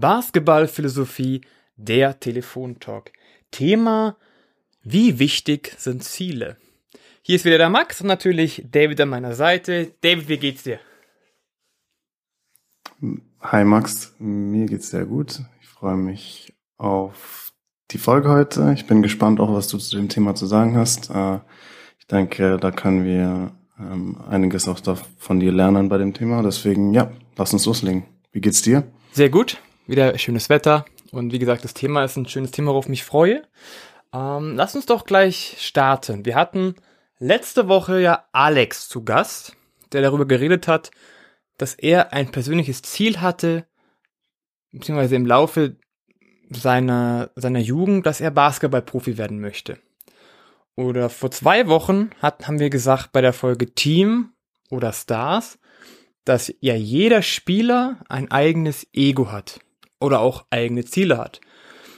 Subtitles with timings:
[0.00, 1.40] Basketballphilosophie,
[1.76, 3.12] der Telefontalk.
[3.50, 4.16] Thema,
[4.82, 6.56] wie wichtig sind Ziele?
[7.22, 9.92] Hier ist wieder der Max und natürlich David an meiner Seite.
[10.00, 10.80] David, wie geht's dir?
[13.40, 15.40] Hi Max, mir geht's sehr gut.
[15.60, 17.52] Ich freue mich auf
[17.90, 18.72] die Folge heute.
[18.74, 21.10] Ich bin gespannt auch, was du zu dem Thema zu sagen hast.
[21.10, 21.38] Äh,
[21.98, 24.80] ich denke, da können wir ähm, einiges auch
[25.18, 26.42] von dir lernen bei dem Thema.
[26.42, 28.04] Deswegen, ja, lass uns loslegen.
[28.32, 28.84] Wie geht's dir?
[29.12, 29.58] Sehr gut.
[29.88, 30.84] Wieder schönes Wetter.
[31.12, 33.42] Und wie gesagt, das Thema ist ein schönes Thema, worauf ich mich freue.
[34.12, 36.26] Ähm, lass uns doch gleich starten.
[36.26, 36.74] Wir hatten
[37.18, 39.56] letzte Woche ja Alex zu Gast,
[39.92, 40.90] der darüber geredet hat,
[41.56, 43.66] dass er ein persönliches Ziel hatte,
[44.72, 45.76] beziehungsweise im Laufe
[46.50, 49.78] seiner, seiner Jugend, dass er Basketballprofi werden möchte.
[50.76, 54.34] Oder vor zwei Wochen hat, haben wir gesagt bei der Folge Team
[54.68, 55.58] oder Stars,
[56.26, 59.60] dass ja jeder Spieler ein eigenes Ego hat
[60.00, 61.40] oder auch eigene Ziele hat.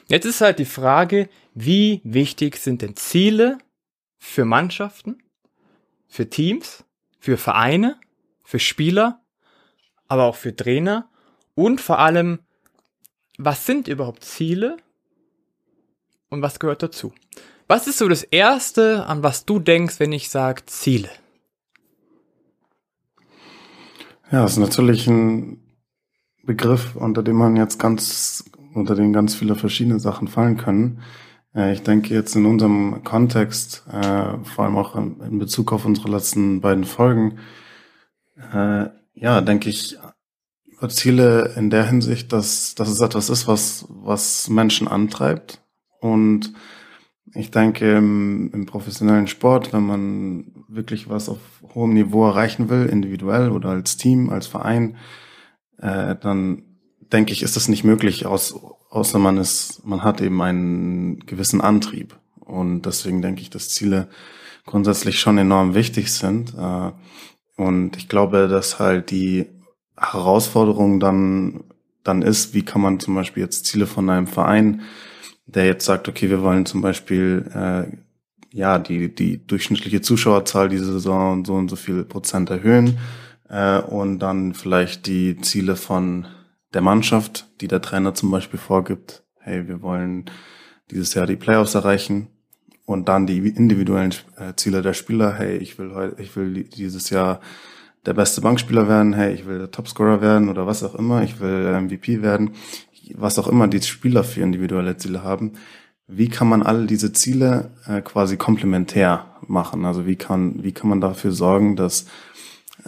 [0.08, 3.58] Jetzt ist halt die Frage, wie wichtig sind denn Ziele
[4.18, 5.22] für Mannschaften,
[6.08, 6.84] für Teams,
[7.18, 7.98] für Vereine,
[8.42, 9.20] für Spieler,
[10.08, 11.08] aber auch für Trainer
[11.54, 12.40] und vor allem,
[13.38, 14.76] was sind überhaupt Ziele
[16.28, 17.12] und was gehört dazu?
[17.68, 21.10] Was ist so das Erste, an was du denkst, wenn ich sage Ziele?
[24.32, 25.62] Ja, das ist natürlich ein
[26.50, 31.00] Begriff, unter dem man jetzt ganz, unter den ganz viele verschiedene Sachen fallen können.
[31.54, 36.10] Äh, ich denke jetzt in unserem Kontext, äh, vor allem auch in Bezug auf unsere
[36.10, 37.38] letzten beiden Folgen,
[38.52, 39.96] äh, ja, denke ich
[40.88, 45.62] Ziele in der Hinsicht, dass, dass es etwas ist, was, was Menschen antreibt.
[46.00, 46.52] Und
[47.32, 51.38] ich denke, im, im professionellen Sport, wenn man wirklich was auf
[51.74, 54.96] hohem Niveau erreichen will, individuell oder als Team, als Verein,
[55.80, 56.62] äh, dann
[57.12, 58.54] denke ich, ist das nicht möglich, aus,
[58.90, 62.16] außer man ist, man hat eben einen gewissen Antrieb.
[62.40, 64.08] Und deswegen denke ich, dass Ziele
[64.66, 66.54] grundsätzlich schon enorm wichtig sind.
[66.56, 66.92] Äh,
[67.56, 69.46] und ich glaube, dass halt die
[69.96, 71.64] Herausforderung dann,
[72.04, 74.82] dann ist, wie kann man zum Beispiel jetzt Ziele von einem Verein,
[75.46, 77.96] der jetzt sagt, okay, wir wollen zum Beispiel äh,
[78.52, 82.98] ja die die durchschnittliche Zuschauerzahl diese Saison so und so viel Prozent erhöhen
[83.50, 86.26] äh, und dann vielleicht die Ziele von
[86.72, 89.24] der Mannschaft, die der Trainer zum Beispiel vorgibt.
[89.40, 90.30] Hey, wir wollen
[90.90, 92.28] dieses Jahr die Playoffs erreichen
[92.86, 95.34] und dann die individuellen äh, Ziele der Spieler.
[95.34, 97.40] Hey, ich will heute, ich will dieses Jahr
[98.06, 99.12] der beste Bankspieler werden.
[99.12, 101.22] Hey, ich will der Topscorer werden oder was auch immer.
[101.22, 102.52] Ich will MVP werden.
[103.14, 105.52] Was auch immer die Spieler für individuelle Ziele haben.
[106.06, 109.84] Wie kann man all diese Ziele äh, quasi komplementär machen?
[109.84, 112.06] Also wie kann, wie kann man dafür sorgen, dass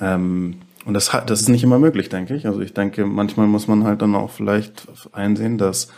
[0.00, 2.46] ähm, und das, das ist nicht immer möglich, denke ich.
[2.46, 5.88] Also ich denke, manchmal muss man halt dann auch vielleicht einsehen, dass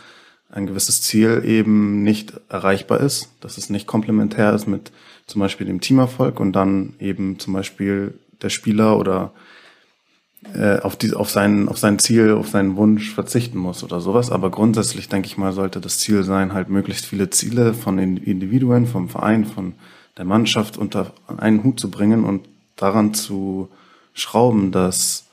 [0.51, 4.91] ein gewisses Ziel eben nicht erreichbar ist, dass es nicht komplementär ist mit
[5.25, 9.33] zum Beispiel dem Teamerfolg und dann eben zum Beispiel der Spieler oder
[10.53, 14.29] äh, auf, die, auf, sein, auf sein Ziel, auf seinen Wunsch verzichten muss oder sowas.
[14.29, 18.85] Aber grundsätzlich, denke ich mal, sollte das Ziel sein, halt möglichst viele Ziele von Individuen,
[18.85, 19.73] vom Verein, von
[20.17, 23.69] der Mannschaft unter einen Hut zu bringen und daran zu
[24.15, 25.25] schrauben, dass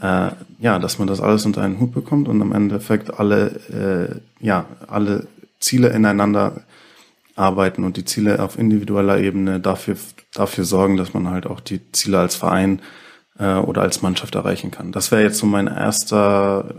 [0.00, 0.30] äh,
[0.60, 4.66] ja, dass man das alles unter einen Hut bekommt und im Endeffekt alle äh, ja
[4.86, 5.26] alle
[5.58, 6.62] Ziele ineinander
[7.34, 9.96] arbeiten und die Ziele auf individueller Ebene dafür
[10.34, 12.82] dafür sorgen, dass man halt auch die Ziele als Verein
[13.38, 14.92] äh, oder als Mannschaft erreichen kann.
[14.92, 16.74] Das wäre jetzt so mein erster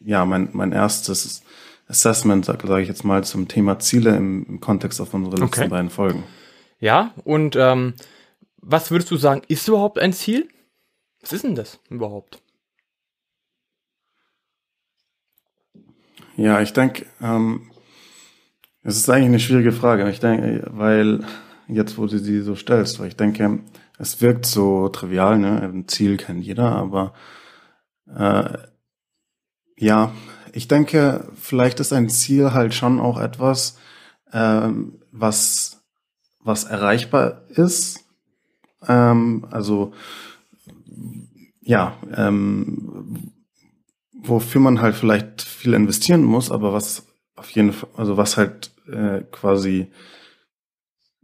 [0.00, 1.42] ja mein mein erstes
[1.90, 5.60] Assessment, sage sag ich jetzt mal, zum Thema Ziele im, im Kontext auf unsere letzten
[5.60, 5.68] okay.
[5.68, 6.22] beiden Folgen.
[6.78, 7.94] Ja, und ähm,
[8.58, 10.48] was würdest du sagen, ist überhaupt ein Ziel?
[11.20, 12.42] Was ist denn das überhaupt?
[16.36, 17.70] Ja, ich denke, ähm,
[18.82, 20.08] es ist eigentlich eine schwierige Frage.
[20.10, 21.24] Ich denke, weil
[21.68, 23.60] jetzt, wo du sie so stellst, weil ich denke,
[23.98, 25.60] es wirkt so trivial, ne?
[25.60, 27.12] Ein Ziel kennt jeder, aber
[28.06, 28.56] äh,
[29.76, 30.12] ja,
[30.52, 33.78] ich denke, vielleicht ist ein Ziel halt schon auch etwas,
[34.32, 35.80] ähm, was
[36.42, 38.04] was erreichbar ist.
[38.88, 39.92] Ähm, also
[41.70, 43.32] ja, ähm,
[44.12, 47.06] wofür man halt vielleicht viel investieren muss, aber was
[47.36, 49.86] auf jeden Fall, also was halt äh, quasi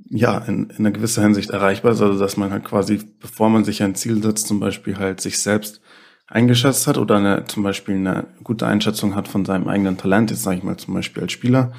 [0.09, 3.65] ja in, in einer gewisser Hinsicht erreichbar ist, also dass man halt quasi, bevor man
[3.65, 5.81] sich ein Ziel setzt, zum Beispiel halt sich selbst
[6.29, 10.45] eingeschätzt hat oder eine, zum Beispiel eine gute Einschätzung hat von seinem eigenen Talent, jetzt
[10.45, 11.73] sage ich mal zum Beispiel als Spieler,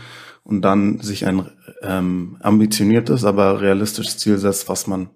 [0.44, 1.50] und dann sich ein
[1.84, 5.10] ähm, ambitioniertes, aber realistisches Ziel setzt, was man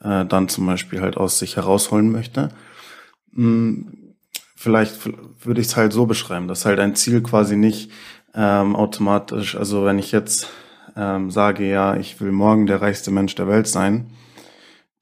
[0.00, 2.48] äh, dann zum Beispiel halt aus sich herausholen möchte.
[3.34, 4.14] Hm,
[4.56, 4.98] vielleicht
[5.44, 7.90] würde ich es halt so beschreiben, dass halt ein Ziel quasi nicht
[8.34, 10.48] ähm, automatisch, also wenn ich jetzt
[10.96, 14.10] ähm, sage, ja, ich will morgen der reichste Mensch der Welt sein,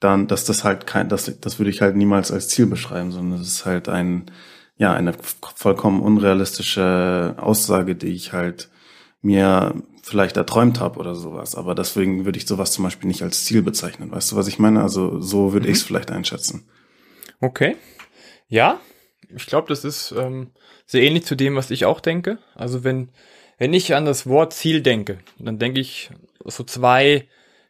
[0.01, 3.41] dann, dass das halt kein, das, das würde ich halt niemals als Ziel beschreiben, sondern
[3.41, 4.31] es ist halt ein,
[4.77, 5.15] ja, eine
[5.55, 8.69] vollkommen unrealistische Aussage, die ich halt
[9.21, 11.55] mir vielleicht erträumt habe oder sowas.
[11.55, 14.11] Aber deswegen würde ich sowas zum Beispiel nicht als Ziel bezeichnen.
[14.11, 14.83] Weißt du, was ich meine?
[14.83, 15.73] Also so würde mhm.
[15.73, 16.65] ich es vielleicht einschätzen.
[17.41, 17.77] Okay.
[18.53, 18.83] Ja,
[19.35, 20.51] ich glaube, das ist ähm,
[20.85, 22.37] sehr ähnlich zu dem, was ich auch denke.
[22.55, 23.09] Also wenn,
[23.57, 26.11] wenn ich an das Wort Ziel denke, dann denke ich
[26.45, 27.27] so zwei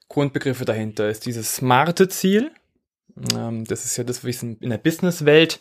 [0.09, 1.09] Grundbegriffe dahinter.
[1.09, 2.51] Ist dieses smarte Ziel.
[3.33, 5.61] Ähm, das ist ja das, wie es in der Businesswelt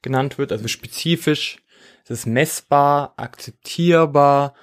[0.00, 1.58] genannt wird, also spezifisch.
[2.04, 4.54] Es ist messbar, akzeptierbar,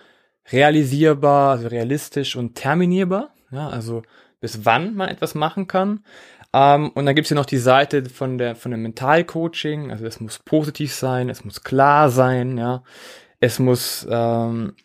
[0.52, 3.36] realisierbar, also realistisch und terminierbar.
[3.52, 4.02] Ja, also
[4.42, 6.04] bis wann man etwas machen kann.
[6.54, 9.92] Ähm, und dann gibt's hier noch die Seite von der von dem Mentalcoaching.
[9.92, 12.84] Also es muss positiv sein, es muss klar sein, ja.
[13.40, 14.76] Es muss ähm,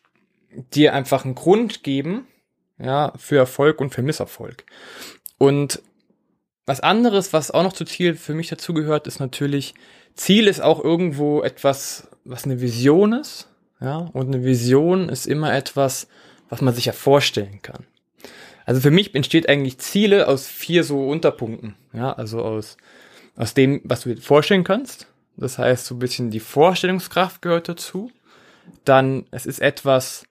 [0.75, 2.27] dir einfach einen Grund geben,
[2.79, 4.65] ja, für Erfolg und für Misserfolg.
[5.39, 5.83] Und
[6.67, 9.75] was anderes, was auch noch zu Ziel für mich dazugehört, ist natürlich,
[10.15, 13.49] Ziel ist auch irgendwo etwas, was eine Vision ist,
[13.81, 16.09] ja, und eine Vision ist immer etwas,
[16.49, 17.85] was man sich ja vorstellen kann.
[18.65, 21.75] Also für mich entsteht eigentlich Ziele aus vier so Unterpunkten.
[21.93, 22.77] Ja, also aus,
[23.37, 25.07] aus dem, was du dir vorstellen kannst.
[25.37, 28.11] Das heißt, so ein bisschen die Vorstellungskraft gehört dazu.
[28.85, 30.25] Dann, es ist etwas,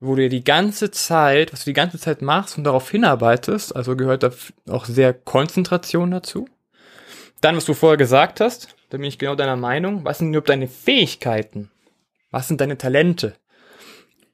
[0.00, 3.74] wo du die ganze Zeit, was du die ganze Zeit machst und darauf hinarbeitest.
[3.74, 4.32] Also gehört da
[4.68, 6.48] auch sehr Konzentration dazu.
[7.40, 10.04] Dann, was du vorher gesagt hast, da bin ich genau deiner Meinung.
[10.04, 11.70] Was sind überhaupt deine Fähigkeiten?
[12.30, 13.34] Was sind deine Talente?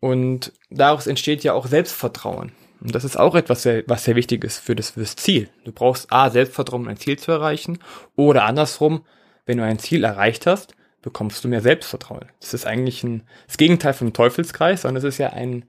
[0.00, 2.52] Und daraus entsteht ja auch Selbstvertrauen.
[2.80, 5.48] Und das ist auch etwas, was sehr wichtig ist für das, für das Ziel.
[5.64, 7.78] Du brauchst A, Selbstvertrauen, um ein Ziel zu erreichen.
[8.14, 9.04] Oder andersrum,
[9.46, 12.26] wenn du ein Ziel erreicht hast, bekommst du mehr Selbstvertrauen.
[12.40, 15.64] Das ist eigentlich ein, das Gegenteil vom Teufelskreis, sondern es ist ja ein,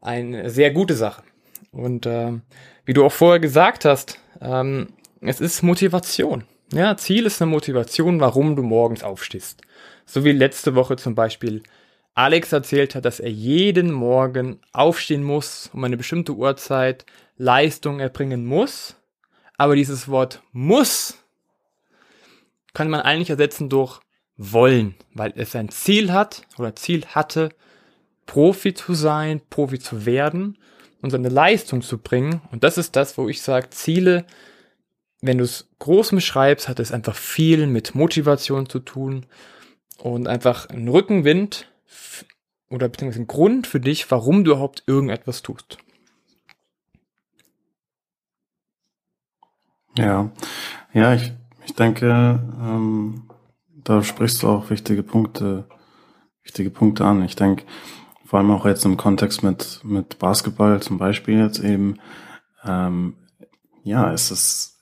[0.00, 1.22] eine sehr gute Sache.
[1.72, 2.42] Und ähm,
[2.84, 4.88] wie du auch vorher gesagt hast, ähm,
[5.20, 6.44] es ist Motivation.
[6.72, 9.60] Ja, Ziel ist eine Motivation, warum du morgens aufstehst.
[10.04, 11.62] So wie letzte Woche zum Beispiel
[12.16, 17.04] Alex erzählt hat, dass er jeden Morgen aufstehen muss, um eine bestimmte Uhrzeit
[17.36, 18.96] Leistung erbringen muss.
[19.58, 21.22] Aber dieses Wort muss
[22.72, 24.00] kann man eigentlich ersetzen durch
[24.36, 27.50] wollen, weil es ein Ziel hat oder Ziel hatte,
[28.24, 30.58] Profi zu sein, Profi zu werden
[31.02, 32.40] und seine Leistung zu bringen.
[32.50, 34.26] Und das ist das, wo ich sage, Ziele,
[35.20, 39.26] wenn du es groß beschreibst, hat es einfach viel mit Motivation zu tun
[39.98, 41.70] und einfach ein Rückenwind
[42.70, 45.78] oder beziehungsweise ein Grund für dich, warum du überhaupt irgendetwas tust.
[49.96, 50.30] Ja,
[50.92, 51.32] ja, ich,
[51.64, 52.06] ich denke,
[52.60, 53.28] ähm,
[53.68, 55.68] da sprichst du auch wichtige Punkte,
[56.42, 57.22] wichtige Punkte an.
[57.24, 57.64] Ich denke,
[58.24, 61.98] vor allem auch jetzt im Kontext mit, mit Basketball zum Beispiel jetzt eben,
[62.64, 63.14] ähm,
[63.84, 64.76] ja, es ist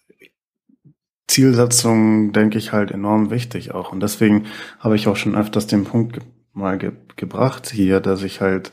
[1.29, 3.93] Zielsetzung, denke ich, halt enorm wichtig auch.
[3.93, 4.47] Und deswegen
[4.81, 6.19] habe ich auch schon öfters den Punkt
[6.55, 8.73] mal ge gebracht hier, dass ich halt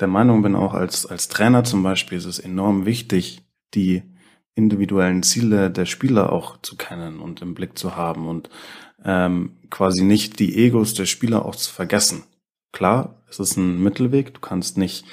[0.00, 3.42] der Meinung bin, auch als, als Trainer zum Beispiel ist es enorm wichtig,
[3.74, 4.02] die
[4.54, 8.50] individuellen Ziele der Spieler auch zu kennen und im Blick zu haben und
[9.04, 12.24] ähm, quasi nicht die Egos der Spieler auch zu vergessen.
[12.72, 15.06] Klar, es ist ein Mittelweg, du kannst nicht,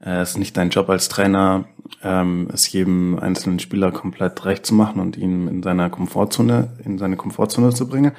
[0.00, 1.66] äh, es ist nicht dein Job als Trainer,
[2.02, 6.98] ähm, es jedem einzelnen Spieler komplett recht zu machen und ihn in seiner Komfortzone, in
[6.98, 8.12] seine Komfortzone zu bringen.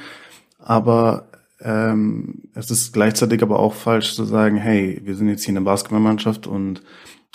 [0.57, 1.28] Aber
[1.61, 5.61] ähm, es ist gleichzeitig aber auch falsch zu sagen, hey, wir sind jetzt hier eine
[5.61, 6.81] Basketballmannschaft und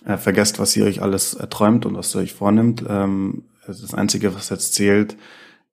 [0.04, 2.84] äh, vergesst, was ihr euch alles erträumt und was ihr euch vornimmt.
[2.88, 5.16] Ähm, das Einzige, was jetzt zählt,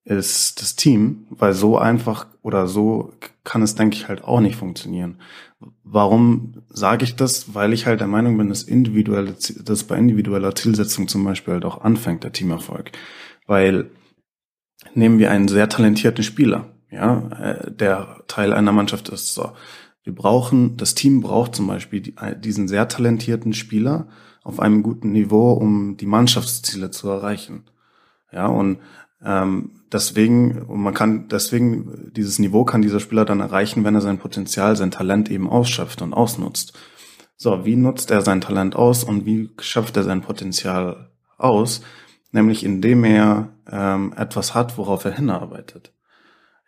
[0.04, 4.56] ist das Team, weil so einfach oder so kann es, denke ich, halt auch nicht
[4.56, 5.18] funktionieren.
[5.84, 7.54] Warum sage ich das?
[7.54, 11.66] Weil ich halt der Meinung bin, dass individuelle, dass bei individueller Zielsetzung zum Beispiel halt
[11.66, 12.92] auch anfängt, der Teamerfolg.
[13.46, 13.92] Weil
[14.96, 19.34] nehmen wir einen sehr talentierten Spieler, ja, äh, der Teil einer Mannschaft ist.
[19.34, 19.54] So,
[20.04, 24.08] wir brauchen, das Team braucht zum Beispiel äh, diesen sehr talentierten Spieler
[24.44, 27.66] auf einem guten Niveau, um die Mannschaftsziele zu erreichen.
[28.32, 28.80] Ja, und
[29.24, 34.02] ähm, deswegen, und man kann, deswegen, dieses Niveau kann dieser Spieler dann erreichen, wenn er
[34.02, 36.74] sein Potenzial, sein Talent eben ausschöpft und ausnutzt.
[37.38, 41.82] So, wie nutzt er sein Talent aus und wie schöpft er sein Potenzial aus?
[42.32, 45.92] Nämlich indem er ähm, etwas hat, worauf er hinarbeitet.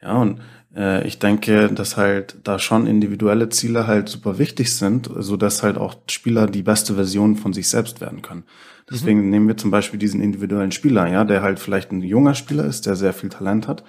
[0.04, 0.42] Ja, und
[0.76, 5.64] äh, ich denke, dass halt da schon individuelle Ziele halt super wichtig sind, so dass
[5.64, 8.44] halt auch Spieler die beste Version von sich selbst werden können.
[8.90, 9.30] Deswegen mhm.
[9.30, 12.86] nehmen wir zum Beispiel diesen individuellen Spieler, ja, der halt vielleicht ein junger Spieler ist,
[12.86, 13.84] der sehr viel Talent hat.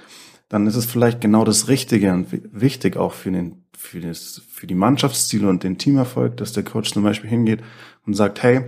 [0.49, 4.69] dann ist es vielleicht genau das Richtige und wichtig auch für den, für das, für
[4.69, 7.61] die Mannschaftsziele und den Teamerfolg, dass der Coach zum Beispiel hingeht
[8.07, 8.67] und sagt, hey,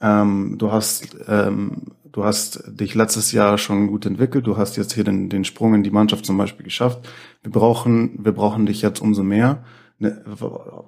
[0.00, 4.92] ähm, du hast, ähm, du hast dich letztes Jahr schon gut entwickelt, du hast jetzt
[4.92, 7.08] hier den, den Sprung in die Mannschaft zum Beispiel geschafft.
[7.42, 9.64] Wir brauchen, wir brauchen dich jetzt umso mehr.
[9.98, 10.22] Ne,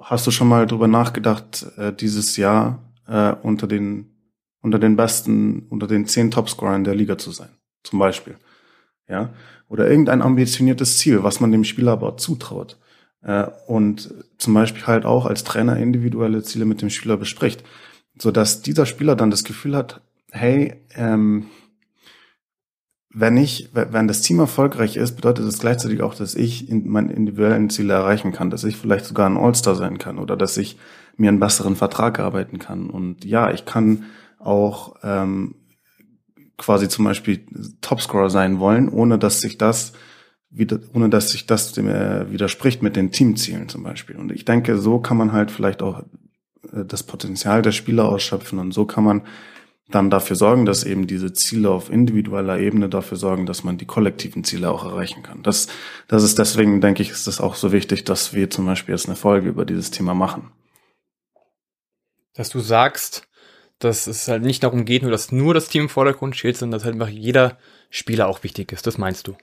[0.02, 4.10] hast du schon mal drüber nachgedacht, äh, dieses Jahr äh, unter den
[4.62, 7.48] unter den besten, unter den zehn Topscorern der Liga zu sein,
[7.82, 8.36] zum Beispiel,
[9.08, 9.30] ja,
[9.68, 12.78] oder irgendein ambitioniertes Ziel, was man dem Spieler aber zutraut
[13.22, 17.64] äh, und zum Beispiel halt auch als Trainer individuelle Ziele mit dem Spieler bespricht,
[18.20, 21.46] so dass dieser Spieler dann das Gefühl hat, hey, ähm,
[23.12, 27.12] wenn ich, wenn das Team erfolgreich ist, bedeutet das gleichzeitig auch, dass ich in meine
[27.12, 30.78] individuellen Ziele erreichen kann, dass ich vielleicht sogar ein All-Star sein kann oder dass ich
[31.16, 32.88] mir einen besseren Vertrag arbeiten kann.
[32.88, 34.04] Und ja, ich kann
[34.38, 35.56] auch ähm,
[36.56, 37.44] quasi zum Beispiel
[37.80, 39.92] Topscorer sein wollen, ohne dass sich das
[40.48, 44.16] wieder, ohne dass sich das dem, äh, widerspricht mit den Teamzielen zum Beispiel.
[44.16, 46.04] Und ich denke, so kann man halt vielleicht auch
[46.72, 49.22] das Potenzial der Spieler ausschöpfen und so kann man
[49.90, 53.86] dann dafür sorgen, dass eben diese Ziele auf individueller Ebene dafür sorgen, dass man die
[53.86, 55.42] kollektiven Ziele auch erreichen kann.
[55.42, 55.68] Das,
[56.06, 59.06] das ist deswegen, denke ich, ist es auch so wichtig, dass wir zum Beispiel jetzt
[59.06, 60.52] eine Folge über dieses Thema machen.
[62.34, 63.28] Dass du sagst,
[63.80, 66.78] dass es halt nicht darum geht, nur dass nur das Team im Vordergrund steht, sondern
[66.78, 68.86] dass halt einfach jeder Spieler auch wichtig ist.
[68.86, 69.36] Das meinst du?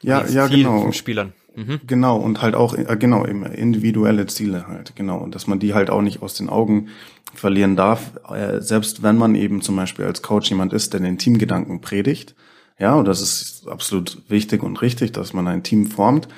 [0.00, 0.90] Ja, ja, genau.
[0.92, 1.32] Spielern.
[1.54, 1.80] Mhm.
[1.86, 5.18] Genau, und halt auch, äh, genau, individuelle Ziele halt, genau.
[5.18, 6.88] Und dass man die halt auch nicht aus den Augen
[7.34, 11.18] verlieren darf, äh, selbst wenn man eben zum Beispiel als Coach jemand ist, der den
[11.18, 12.34] Teamgedanken predigt.
[12.78, 16.28] Ja, und das ist absolut wichtig und richtig, dass man ein Team formt.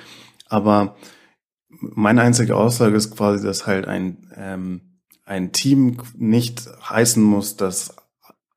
[0.47, 0.95] Aber
[1.79, 4.81] meine einzige Aussage ist quasi, dass halt ein, ähm,
[5.25, 7.95] ein Team nicht heißen muss, dass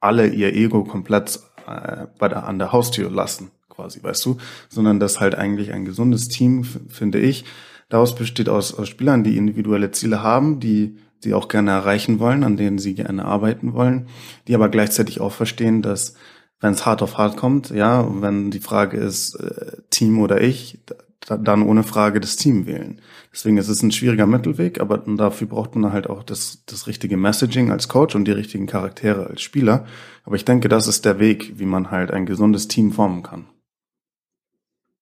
[0.01, 4.99] alle ihr Ego komplett äh, bei der, an der Haustür lassen quasi, weißt du, sondern
[4.99, 7.45] dass halt eigentlich ein gesundes Team, finde ich,
[7.89, 12.43] daraus besteht aus, aus Spielern, die individuelle Ziele haben, die sie auch gerne erreichen wollen,
[12.43, 14.09] an denen sie gerne arbeiten wollen,
[14.49, 16.15] die aber gleichzeitig auch verstehen, dass
[16.61, 20.81] wenn es hart auf hart kommt, ja, wenn die Frage ist, äh, Team oder ich,
[21.21, 23.01] dann ohne Frage das Team wählen.
[23.33, 27.17] Deswegen ist es ein schwieriger Mittelweg, aber dafür braucht man halt auch das, das richtige
[27.17, 29.85] Messaging als Coach und die richtigen Charaktere als Spieler.
[30.25, 33.47] Aber ich denke, das ist der Weg, wie man halt ein gesundes Team formen kann.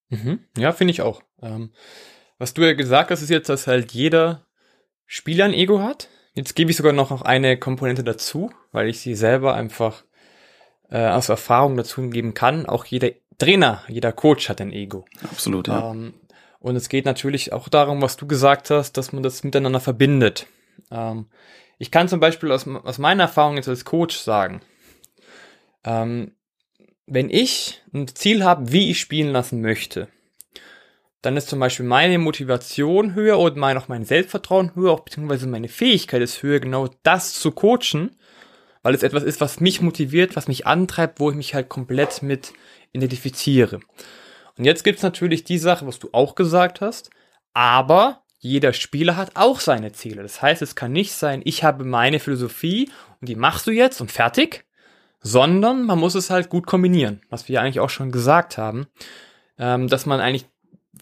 [0.09, 0.41] Mhm.
[0.57, 1.23] Ja, finde ich auch.
[1.43, 1.71] Ähm,
[2.39, 4.47] was du ja gesagt hast, ist jetzt, dass halt jeder
[5.07, 6.09] Spieler ein Ego hat.
[6.35, 10.05] Jetzt gebe ich sogar noch eine Komponente dazu, weil ich sie selber einfach
[10.91, 12.67] äh, aus Erfahrung dazu geben kann.
[12.67, 15.07] Auch jeder Trainer, jeder Coach hat ein Ego.
[15.23, 15.93] Absolut, ja.
[15.93, 16.15] Ähm,
[16.59, 20.47] und es geht natürlich auch darum, was du gesagt hast, dass man das miteinander verbindet.
[20.91, 21.27] Ähm,
[21.79, 24.63] ich kann zum Beispiel aus, aus meiner Erfahrung jetzt als Coach sagen,
[25.85, 26.33] ähm,
[27.07, 30.09] wenn ich ein Ziel habe, wie ich spielen lassen möchte,
[31.23, 35.47] dann ist zum Beispiel meine Motivation höher und mein, auch mein Selbstvertrauen höher, auch beziehungsweise
[35.47, 38.17] meine Fähigkeit ist höher, genau das zu coachen,
[38.83, 42.23] weil es etwas ist, was mich motiviert, was mich antreibt, wo ich mich halt komplett
[42.23, 42.53] mit
[42.93, 43.81] identifiziere.
[44.57, 47.11] Und jetzt gibt's natürlich die Sache, was du auch gesagt hast,
[47.53, 50.23] aber jeder Spieler hat auch seine Ziele.
[50.23, 54.01] Das heißt, es kann nicht sein, ich habe meine Philosophie und die machst du jetzt
[54.01, 54.65] und fertig,
[55.27, 58.87] sondern man muss es halt gut kombinieren, was wir ja eigentlich auch schon gesagt haben,
[59.59, 60.47] ähm, dass man eigentlich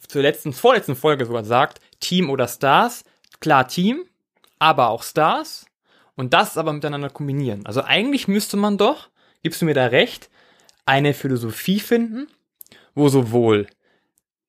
[0.09, 3.05] zur letzten, vorletzten Folge sogar sagt, Team oder Stars,
[3.41, 4.05] klar Team,
[4.59, 5.67] aber auch Stars
[6.17, 7.67] und das aber miteinander kombinieren.
[7.67, 9.11] Also eigentlich müsste man doch,
[9.43, 10.31] gibst du mir da recht,
[10.87, 12.27] eine Philosophie finden,
[12.95, 13.67] wo sowohl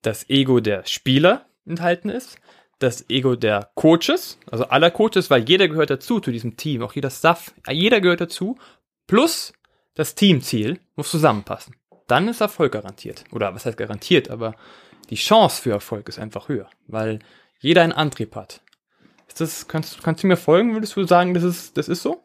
[0.00, 2.38] das Ego der Spieler enthalten ist,
[2.78, 6.94] das Ego der Coaches, also aller Coaches, weil jeder gehört dazu, zu diesem Team, auch
[6.94, 8.56] jeder Staff, jeder gehört dazu,
[9.06, 9.52] plus
[9.96, 11.74] das Teamziel muss zusammenpassen.
[12.06, 13.24] Dann ist Erfolg garantiert.
[13.32, 14.54] Oder was heißt garantiert, aber
[15.10, 17.18] die Chance für Erfolg ist einfach höher, weil
[17.58, 18.60] jeder einen Antrieb hat.
[19.26, 20.74] Ist das, kannst, kannst du mir folgen?
[20.74, 22.22] Würdest du sagen, das ist, das ist so?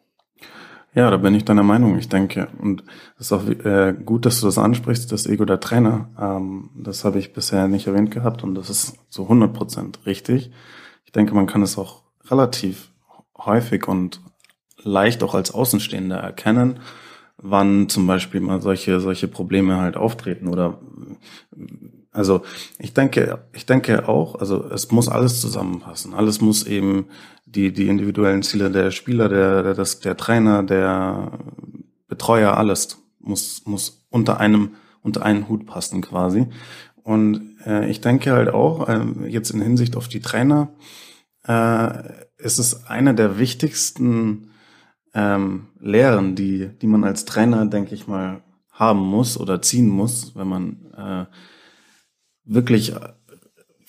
[0.94, 1.98] Ja, da bin ich deiner Meinung.
[1.98, 2.84] Ich denke, und
[3.18, 6.10] es ist auch äh, gut, dass du das ansprichst, das Ego der Trainer.
[6.20, 10.52] Ähm, das habe ich bisher nicht erwähnt gehabt und das ist so 100 Prozent richtig.
[11.06, 12.92] Ich denke, man kann es auch relativ
[13.38, 14.22] häufig und
[14.84, 16.82] leicht auch als Außenstehender erkennen
[17.42, 20.80] wann zum Beispiel mal solche, solche Probleme halt auftreten oder,
[22.12, 22.42] also
[22.80, 26.14] ich denke, ich denke auch, also es muss alles zusammenpassen.
[26.14, 27.08] Alles muss eben
[27.46, 31.40] die, die individuellen Ziele der Spieler, der, der, das, der Trainer, der
[32.08, 36.48] Betreuer, alles muss, muss unter einem, unter einen Hut passen quasi.
[37.04, 40.70] Und äh, ich denke halt auch, äh, jetzt in Hinsicht auf die Trainer,
[41.48, 41.90] äh,
[42.38, 44.51] ist es eine der wichtigsten
[45.14, 48.42] ähm, Lehren, die, die man als Trainer, denke ich mal,
[48.72, 51.26] haben muss oder ziehen muss, wenn man äh,
[52.46, 52.94] wirklich,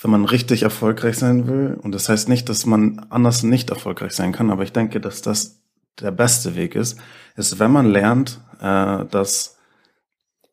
[0.01, 4.13] wenn man richtig erfolgreich sein will, und das heißt nicht, dass man anders nicht erfolgreich
[4.13, 5.63] sein kann, aber ich denke, dass das
[6.01, 6.99] der beste Weg ist,
[7.37, 9.59] ist, wenn man lernt, äh, dass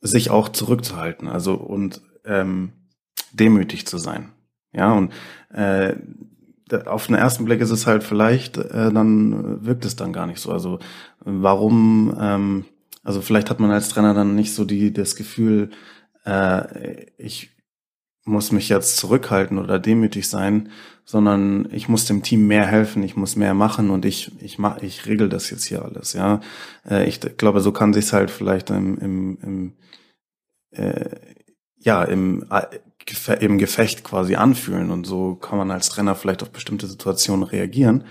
[0.01, 2.73] sich auch zurückzuhalten, also und ähm,
[3.31, 4.31] demütig zu sein.
[4.71, 5.11] Ja, und
[5.51, 5.95] äh,
[6.73, 10.39] auf den ersten Blick ist es halt vielleicht, äh, dann wirkt es dann gar nicht
[10.39, 10.51] so.
[10.51, 10.79] Also
[11.19, 12.65] warum, ähm,
[13.03, 15.71] also vielleicht hat man als Trainer dann nicht so die das Gefühl,
[16.25, 17.51] äh, ich
[18.25, 20.69] muss mich jetzt zurückhalten oder demütig sein,
[21.05, 24.83] sondern ich muss dem Team mehr helfen, ich muss mehr machen und ich ich mach,
[24.83, 26.13] ich regel das jetzt hier alles.
[26.13, 26.41] Ja,
[26.87, 29.73] äh, ich glaube, so kann sich's halt vielleicht im, im, im
[30.71, 31.09] äh,
[31.79, 32.45] ja im
[33.39, 38.03] im Gefecht quasi anfühlen und so kann man als Trainer vielleicht auf bestimmte Situationen reagieren.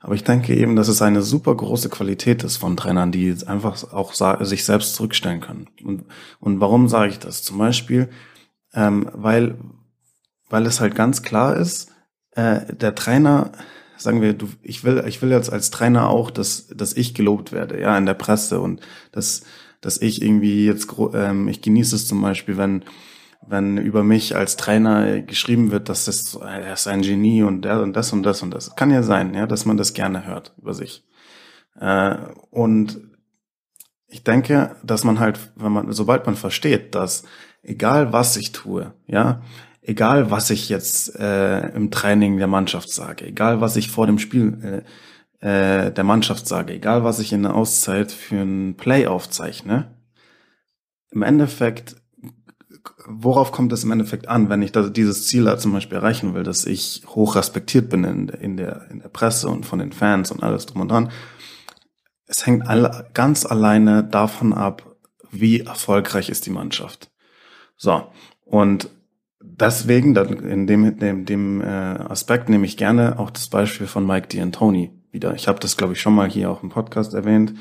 [0.00, 3.92] Aber ich denke eben, dass es eine super große Qualität ist von Trainern, die einfach
[3.92, 5.68] auch sich selbst zurückstellen können.
[5.82, 6.04] Und,
[6.38, 7.42] und warum sage ich das?
[7.42, 8.08] Zum Beispiel,
[8.72, 9.56] ähm, weil,
[10.48, 11.90] weil es halt ganz klar ist,
[12.32, 13.50] äh, der Trainer,
[13.96, 17.50] sagen wir, du, ich will, ich will jetzt als Trainer auch, dass, dass ich gelobt
[17.50, 18.80] werde, ja, in der Presse und
[19.12, 19.42] dass,
[19.80, 22.84] dass ich irgendwie jetzt, ähm, ich genieße es zum Beispiel, wenn,
[23.48, 27.82] wenn über mich als Trainer geschrieben wird, dass das, er ist ein Genie und der
[27.82, 28.74] und das und das und das.
[28.76, 31.04] Kann ja sein, ja, dass man das gerne hört über sich.
[31.78, 32.16] Äh,
[32.50, 33.00] und
[34.08, 37.24] ich denke, dass man halt, wenn man, sobald man versteht, dass
[37.62, 39.42] egal was ich tue, ja,
[39.82, 44.18] egal was ich jetzt äh, im Training der Mannschaft sage, egal was ich vor dem
[44.18, 44.84] Spiel
[45.40, 49.96] äh, äh, der Mannschaft sage, egal was ich in der Auszeit für ein Play aufzeichne,
[51.10, 51.96] im Endeffekt
[53.08, 56.34] worauf kommt es im Endeffekt an, wenn ich das, dieses Ziel da zum Beispiel erreichen
[56.34, 59.92] will, dass ich hoch respektiert bin in, in, der, in der Presse und von den
[59.92, 61.10] Fans und alles drum und dran?
[62.26, 64.96] Es hängt alle, ganz alleine davon ab,
[65.30, 67.10] wie erfolgreich ist die Mannschaft.
[67.76, 68.04] So,
[68.44, 68.88] und
[69.40, 74.28] deswegen, in dem, dem, dem äh, Aspekt nehme ich gerne auch das Beispiel von Mike
[74.28, 75.34] D'Antoni wieder.
[75.34, 77.54] Ich habe das, glaube ich, schon mal hier auch im Podcast erwähnt,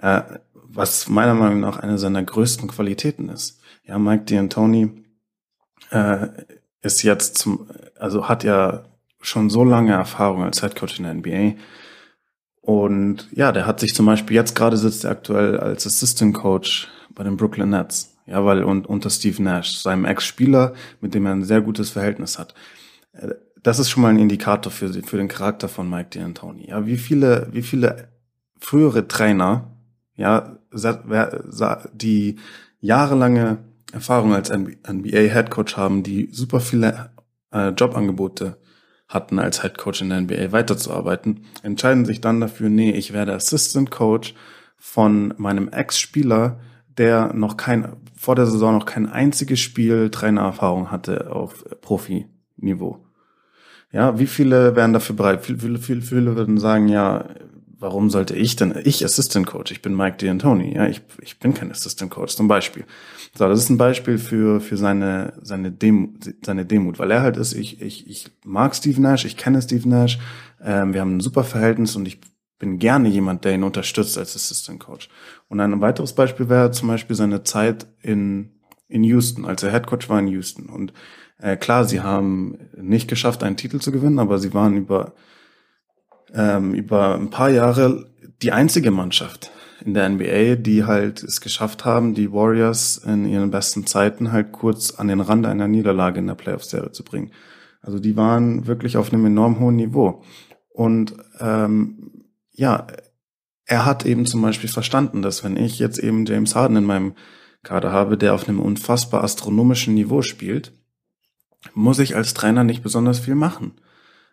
[0.00, 3.59] äh, was meiner Meinung nach eine seiner größten Qualitäten ist
[3.90, 5.02] ja, Mike D'Antoni
[5.90, 6.28] äh,
[6.80, 7.66] ist jetzt zum,
[7.98, 8.84] also hat ja
[9.20, 11.60] schon so lange Erfahrung als Head Coach in der NBA.
[12.60, 16.88] Und ja, der hat sich zum Beispiel, jetzt gerade sitzt er aktuell als Assistant Coach
[17.16, 18.16] bei den Brooklyn Nets.
[18.26, 22.38] Ja, weil und unter Steve Nash, seinem Ex-Spieler, mit dem er ein sehr gutes Verhältnis
[22.38, 22.54] hat.
[23.12, 26.68] Äh, das ist schon mal ein Indikator für, für den Charakter von Mike D'Antoni.
[26.68, 28.08] Ja, wie viele, wie viele
[28.60, 29.72] frühere Trainer,
[30.14, 30.58] ja,
[31.92, 32.36] die
[32.80, 33.58] jahrelange
[33.92, 37.10] Erfahrung als NBA-Headcoach haben, die super viele
[37.52, 38.58] äh, Jobangebote
[39.08, 43.90] hatten, als Headcoach in der NBA weiterzuarbeiten, entscheiden sich dann dafür, nee, ich werde Assistant
[43.90, 44.34] Coach
[44.76, 46.60] von meinem Ex-Spieler,
[46.96, 53.04] der noch kein, vor der Saison noch kein einziges Spiel Trainererfahrung hatte auf Profi-Niveau.
[53.92, 55.44] Ja, wie viele wären dafür bereit?
[55.44, 57.24] Viele, viele, viele würden sagen, ja,
[57.80, 61.54] warum sollte ich denn, ich Assistant Coach, ich bin Mike D'Antoni, ja, ich, ich bin
[61.54, 62.84] kein Assistant Coach, zum Beispiel.
[63.34, 67.38] So, das ist ein Beispiel für, für seine, seine, Dem, seine Demut, weil er halt
[67.38, 70.18] ist, ich, ich, ich mag Steve Nash, ich kenne Steve Nash,
[70.62, 72.20] ähm, wir haben ein super Verhältnis und ich
[72.58, 75.08] bin gerne jemand, der ihn unterstützt als Assistant Coach.
[75.48, 78.50] Und ein weiteres Beispiel wäre zum Beispiel seine Zeit in,
[78.86, 80.66] in Houston, als er Head Coach war in Houston.
[80.66, 80.92] Und
[81.38, 85.14] äh, klar, sie haben nicht geschafft, einen Titel zu gewinnen, aber sie waren über
[86.34, 88.10] ähm, über ein paar Jahre
[88.42, 89.50] die einzige Mannschaft
[89.84, 94.52] in der NBA, die halt es geschafft haben, die Warriors in ihren besten Zeiten halt
[94.52, 97.32] kurz an den Rand einer Niederlage in der Playoff-Serie zu bringen.
[97.80, 100.22] Also die waren wirklich auf einem enorm hohen Niveau.
[100.68, 102.86] Und ähm, ja,
[103.64, 107.14] er hat eben zum Beispiel verstanden, dass wenn ich jetzt eben James Harden in meinem
[107.62, 110.72] Kader habe, der auf einem unfassbar astronomischen Niveau spielt,
[111.74, 113.72] muss ich als Trainer nicht besonders viel machen.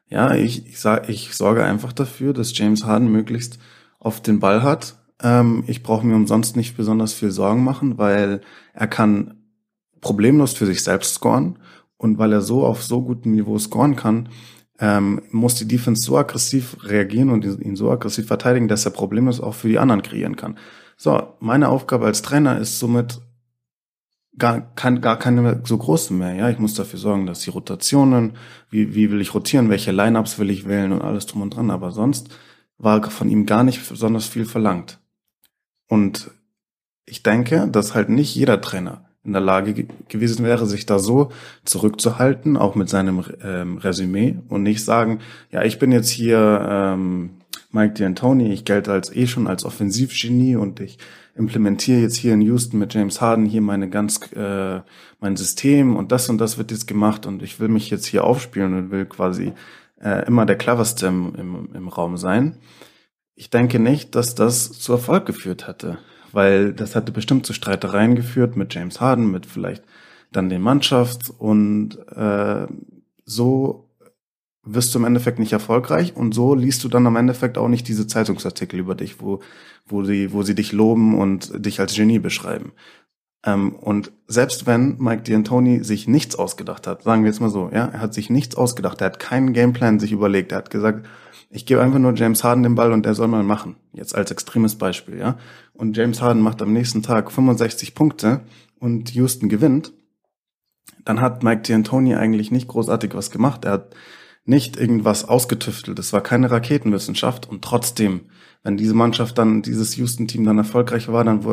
[0.10, 3.60] Ja, ich, ich, sag, ich sorge einfach dafür, dass James Harden möglichst
[4.00, 4.96] oft den Ball hat.
[5.22, 8.42] Ähm, ich brauche mir umsonst nicht besonders viel Sorgen machen, weil
[8.74, 9.36] er kann
[10.00, 11.60] problemlos für sich selbst scoren
[11.98, 14.30] und weil er so auf so gutem Niveau scoren kann,
[14.80, 19.42] ähm, muss die Defense so aggressiv reagieren und ihn so aggressiv verteidigen, dass er problemlos
[19.42, 20.58] auch für die anderen kreieren kann.
[20.96, 23.20] So, meine Aufgabe als Trainer ist somit
[24.38, 26.34] gar, kein, gar keine so große mehr.
[26.34, 28.34] Ja, ich muss dafür sorgen, dass die Rotationen,
[28.70, 31.72] wie, wie will ich rotieren, welche Lineups will ich wählen und alles drum und dran.
[31.72, 32.30] Aber sonst
[32.78, 35.00] war von ihm gar nicht besonders viel verlangt.
[35.88, 36.32] Und
[37.06, 41.00] ich denke, dass halt nicht jeder Trainer in der Lage ge gewesen wäre, sich da
[41.00, 41.32] so
[41.66, 45.20] zurückzuhalten, auch mit seinem ähm, Resümee und nicht sagen,
[45.52, 47.32] ja, ich bin jetzt hier ähm,
[47.72, 50.98] Mike D'Antoni, ich gelte als eh schon als Offensivgenie und ich
[51.38, 54.82] implementiere jetzt hier in Houston mit James Harden hier meine ganz äh,
[55.20, 58.24] mein System und das und das wird jetzt gemacht und ich will mich jetzt hier
[58.24, 59.54] aufspielen und will quasi
[60.02, 62.58] äh, immer der cleverste im, im, im Raum sein.
[63.36, 66.00] Ich denke nicht, dass das zu Erfolg geführt hätte,
[66.32, 69.84] weil das hatte bestimmt zu Streitereien geführt mit James Harden, mit vielleicht
[70.32, 72.68] dann den Mannschaft und äh,
[73.26, 73.87] so
[74.68, 77.88] wirst du im Endeffekt nicht erfolgreich und so liest du dann am Endeffekt auch nicht
[77.88, 79.40] diese Zeitungsartikel über dich, wo,
[79.86, 82.74] wo, sie, wo sie dich loben und dich als Genie beschreiben.
[83.46, 87.70] Ähm, und selbst wenn Mike D'Antoni sich nichts ausgedacht hat, sagen wir jetzt mal so,
[87.72, 91.08] ja, er hat sich nichts ausgedacht, er hat keinen Gameplan sich überlegt, er hat gesagt,
[91.50, 93.78] ich gebe einfach nur James Harden den Ball und der soll mal machen.
[93.94, 95.38] Jetzt als extremes Beispiel, ja.
[95.74, 98.42] Und James Harden macht am nächsten Tag 65 Punkte
[98.80, 99.94] und Houston gewinnt.
[101.06, 103.64] Dann hat Mike D'Antoni eigentlich nicht großartig was gemacht.
[103.64, 103.96] Er hat
[104.48, 106.00] nicht irgendwas ausgetüftelt.
[106.00, 108.22] Es war keine Raketenwissenschaft und trotzdem,
[108.64, 111.46] wenn diese Mannschaft dann, dieses Houston-Team dann erfolgreich war, dann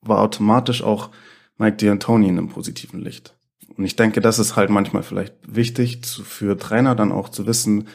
[0.00, 1.10] war automatisch auch
[1.56, 3.34] Mike D'Antoni in einem positiven Licht.
[3.76, 7.86] Und ich denke, das ist halt manchmal vielleicht wichtig für Trainer dann auch zu wissen,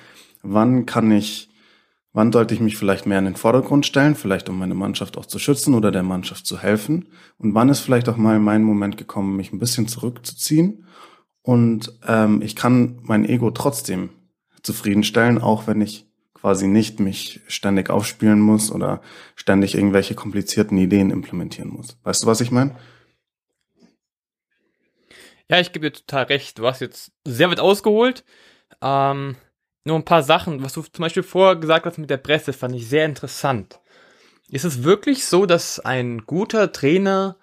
[0.42, 1.50] wann kann ich,
[2.14, 5.26] wann sollte ich mich vielleicht mehr in den Vordergrund stellen, vielleicht um meine Mannschaft auch
[5.26, 7.10] zu schützen oder der Mannschaft zu helfen.
[7.38, 10.86] Und wann ist vielleicht auch mal mein Moment gekommen, mich ein bisschen zurückzuziehen.
[11.42, 14.10] Und ähm, ich kann mein Ego trotzdem
[14.62, 19.02] zufriedenstellen, auch wenn ich quasi nicht mich ständig aufspielen muss oder
[19.36, 21.98] ständig irgendwelche komplizierten Ideen implementieren muss.
[22.04, 22.76] Weißt du, was ich meine?
[25.50, 26.60] Ja, ich gebe dir total recht.
[26.60, 28.24] Du hast jetzt sehr weit ausgeholt.
[28.82, 29.36] Ähm,
[29.84, 32.76] nur ein paar Sachen, was du zum Beispiel vorher gesagt hast mit der Presse, fand
[32.76, 33.80] ich sehr interessant.
[34.50, 37.38] Ist es wirklich so, dass ein guter Trainer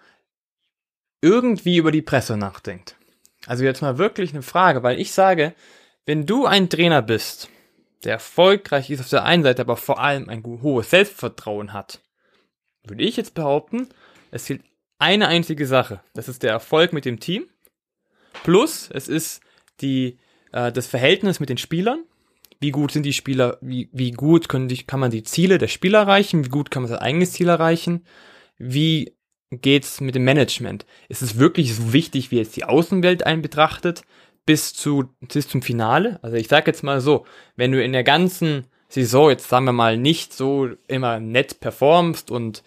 [1.20, 2.96] irgendwie über die Presse nachdenkt?
[3.46, 5.54] Also jetzt mal wirklich eine Frage, weil ich sage,
[6.06, 7.48] wenn du ein Trainer bist,
[8.04, 12.00] der erfolgreich ist auf der einen Seite, aber vor allem ein hohes Selbstvertrauen hat,
[12.84, 13.88] würde ich jetzt behaupten,
[14.30, 14.62] es fehlt
[14.98, 16.00] eine einzige Sache.
[16.12, 17.46] Das ist der Erfolg mit dem Team.
[18.42, 19.42] Plus, es ist
[19.80, 20.18] die,
[20.52, 22.04] äh, das Verhältnis mit den Spielern.
[22.60, 25.68] Wie gut sind die Spieler, wie, wie gut können die, kann man die Ziele der
[25.68, 26.44] Spieler erreichen?
[26.44, 28.04] Wie gut kann man sein eigenes Ziel erreichen?
[28.58, 29.16] Wie
[29.50, 30.86] geht's mit dem Management?
[31.08, 34.02] Ist es wirklich so wichtig, wie jetzt die Außenwelt einen betrachtet?
[34.46, 36.18] Bis zu bis zum Finale.
[36.22, 37.24] Also ich sag jetzt mal so,
[37.56, 42.30] wenn du in der ganzen Saison jetzt sagen wir mal nicht so immer nett performst
[42.30, 42.62] und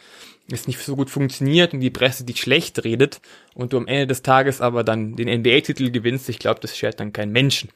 [0.51, 3.21] es nicht so gut funktioniert und die Presse dich schlecht redet
[3.53, 6.99] und du am Ende des Tages aber dann den NBA-Titel gewinnst, ich glaube, das schert
[6.99, 7.69] dann kein Menschen.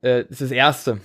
[0.00, 1.00] Äh, das ist das Erste.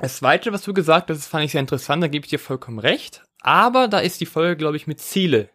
[0.00, 2.38] Das Zweite, was du gesagt hast, das fand ich sehr interessant, da gebe ich dir
[2.38, 3.22] vollkommen recht.
[3.40, 5.48] Aber da ist die Folge, glaube ich, mit Ziele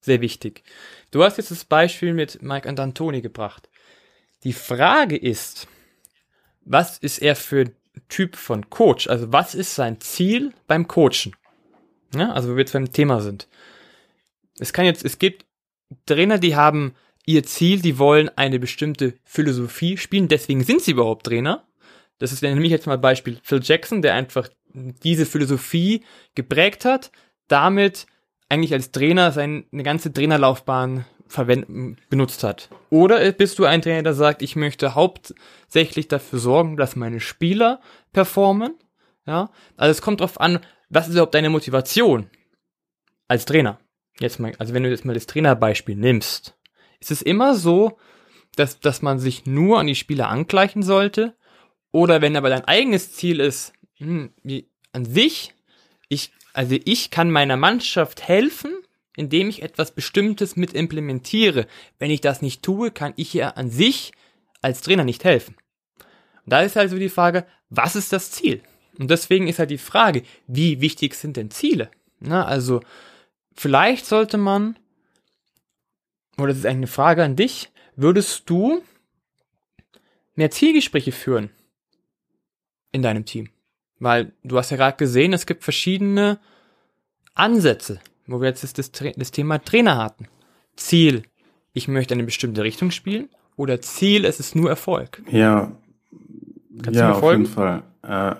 [0.00, 0.62] sehr wichtig.
[1.10, 3.68] Du hast jetzt das Beispiel mit Mike und Antoni gebracht.
[4.46, 5.66] Die Frage ist,
[6.64, 7.72] was ist er für
[8.08, 9.08] Typ von Coach?
[9.08, 11.34] Also was ist sein Ziel beim Coachen?
[12.14, 13.48] Ja, also wo wir jetzt beim Thema sind.
[14.60, 15.46] Es kann jetzt, es gibt
[16.06, 21.26] Trainer, die haben ihr Ziel, die wollen eine bestimmte Philosophie spielen, deswegen sind sie überhaupt
[21.26, 21.66] Trainer.
[22.18, 26.04] Das ist nämlich jetzt mal Beispiel Phil Jackson, der einfach diese Philosophie
[26.36, 27.10] geprägt hat,
[27.48, 28.06] damit
[28.48, 32.68] eigentlich als Trainer seine ganze Trainerlaufbahn benutzt hat.
[32.90, 37.80] Oder bist du ein Trainer, der sagt, ich möchte hauptsächlich dafür sorgen, dass meine Spieler
[38.12, 38.74] performen?
[39.26, 42.30] Ja, also es kommt darauf an, was ist überhaupt deine Motivation
[43.28, 43.80] als Trainer?
[44.20, 46.56] Jetzt mal, also wenn du jetzt mal das Trainerbeispiel nimmst,
[47.00, 47.98] ist es immer so,
[48.54, 51.36] dass, dass man sich nur an die Spieler angleichen sollte?
[51.92, 55.54] Oder wenn aber dein eigenes Ziel ist, hm, wie, an sich,
[56.08, 58.72] ich, also ich kann meiner Mannschaft helfen,
[59.16, 61.66] indem ich etwas Bestimmtes mit implementiere.
[61.98, 64.12] Wenn ich das nicht tue, kann ich ja an sich
[64.62, 65.56] als Trainer nicht helfen.
[66.44, 68.62] Und da ist also die Frage, was ist das Ziel?
[68.98, 71.90] Und deswegen ist halt die Frage, wie wichtig sind denn Ziele?
[72.20, 72.80] Na, also,
[73.54, 74.78] vielleicht sollte man,
[76.38, 78.82] oder das ist eine Frage an dich, würdest du
[80.34, 81.50] mehr Zielgespräche führen
[82.92, 83.50] in deinem Team?
[83.98, 86.38] Weil du hast ja gerade gesehen, es gibt verschiedene
[87.34, 90.28] Ansätze, wo wir jetzt das, das Thema Trainer hatten.
[90.76, 91.22] Ziel,
[91.72, 95.22] ich möchte eine bestimmte Richtung spielen oder Ziel, es ist nur Erfolg.
[95.30, 95.72] Ja,
[96.82, 97.82] Kannst ja, auf jeden Fall.
[98.02, 98.34] Äh,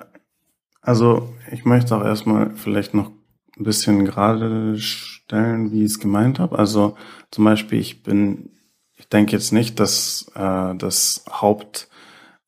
[0.82, 3.10] also ich möchte auch erstmal vielleicht noch
[3.58, 6.58] ein bisschen gerade stellen, wie ich es gemeint habe.
[6.58, 6.96] Also
[7.30, 8.50] zum Beispiel, ich bin,
[8.96, 11.88] ich denke jetzt nicht, dass äh, das Haupt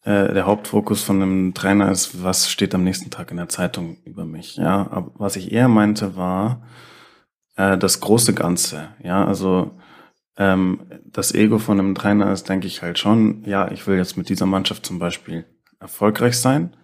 [0.02, 3.96] äh, der Hauptfokus von einem Trainer ist, was steht am nächsten Tag in der Zeitung
[4.04, 4.56] über mich.
[4.56, 6.62] Ja, aber was ich eher meinte war,
[7.58, 8.88] äh, das große Ganze.
[9.02, 9.72] Ja, also
[10.38, 14.16] ähm, das Ego von einem Trainer ist, denke ich halt schon, ja, ich will jetzt
[14.16, 15.44] mit dieser Mannschaft zum Beispiel
[15.80, 16.74] erfolgreich sein.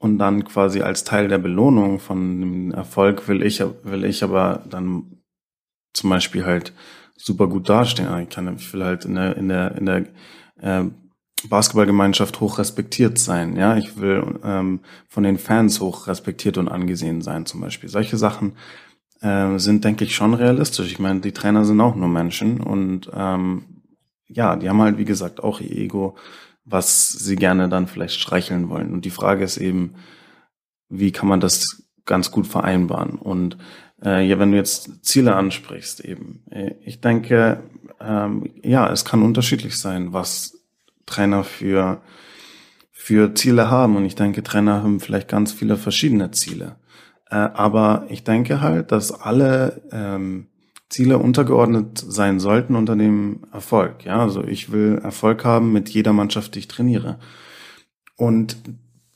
[0.00, 4.62] Und dann quasi als Teil der Belohnung von dem Erfolg will ich, will ich aber
[4.70, 5.18] dann
[5.92, 6.72] zum Beispiel halt
[7.16, 8.16] super gut dastehen.
[8.20, 10.04] Ich kann, ich will halt in der, in der, in der
[10.60, 10.84] äh,
[11.48, 13.56] Basketballgemeinschaft hoch respektiert sein.
[13.56, 17.88] Ja, ich will ähm, von den Fans hoch respektiert und angesehen sein, zum Beispiel.
[17.88, 18.52] Solche Sachen
[19.20, 20.90] äh, sind, denke ich, schon realistisch.
[20.90, 23.64] Ich meine, die Trainer sind auch nur Menschen und ähm,
[24.26, 26.16] ja, die haben halt, wie gesagt, auch ihr Ego,
[26.64, 28.92] was sie gerne dann vielleicht streicheln wollen.
[28.92, 29.94] Und die Frage ist eben,
[30.88, 33.18] wie kann man das ganz gut vereinbaren?
[33.18, 33.56] Und
[34.04, 37.62] äh, ja, wenn du jetzt Ziele ansprichst, eben, äh, ich denke,
[38.00, 40.58] ähm, ja, es kann unterschiedlich sein, was
[41.06, 42.02] Trainer für
[43.08, 43.96] für Ziele haben.
[43.96, 46.76] Und ich denke, Trainer haben vielleicht ganz viele verschiedene Ziele.
[47.30, 50.46] Äh, aber ich denke halt, dass alle ähm,
[50.88, 54.04] Ziele untergeordnet sein sollten unter dem Erfolg.
[54.04, 57.18] Ja, also ich will Erfolg haben mit jeder Mannschaft, die ich trainiere.
[58.16, 58.56] Und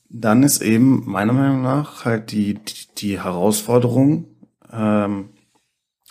[0.09, 4.27] dann ist eben meiner Meinung nach halt die, die, die Herausforderung,
[4.71, 5.31] ähm,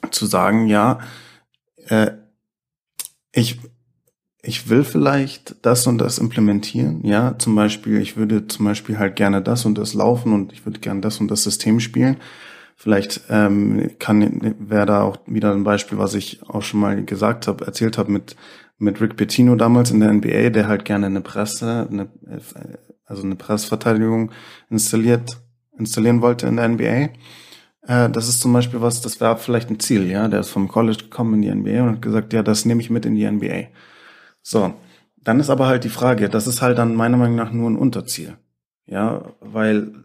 [0.09, 0.99] zu sagen, ja,
[1.87, 2.11] äh,
[3.31, 3.59] ich,
[4.43, 7.05] ich will vielleicht das und das implementieren.
[7.05, 10.65] Ja, zum Beispiel, ich würde zum Beispiel halt gerne das und das laufen und ich
[10.65, 12.17] würde gerne das und das System spielen.
[12.75, 17.47] Vielleicht ähm, kann wäre da auch wieder ein Beispiel, was ich auch schon mal gesagt
[17.47, 18.35] habe, erzählt habe mit
[18.79, 22.09] mit Rick Pitino damals in der NBA, der halt gerne eine Presse, eine,
[23.05, 24.31] also eine Pressverteidigung
[24.71, 25.37] installiert
[25.77, 27.09] installieren wollte in der NBA.
[27.87, 30.27] Äh, das ist zum Beispiel was, das wäre vielleicht ein Ziel, ja.
[30.27, 32.89] Der ist vom College gekommen in die NBA und hat gesagt, ja, das nehme ich
[32.89, 33.67] mit in die NBA.
[34.41, 34.73] So,
[35.17, 37.77] dann ist aber halt die Frage, das ist halt dann meiner Meinung nach nur ein
[37.77, 38.37] Unterziel.
[38.85, 40.03] Ja, weil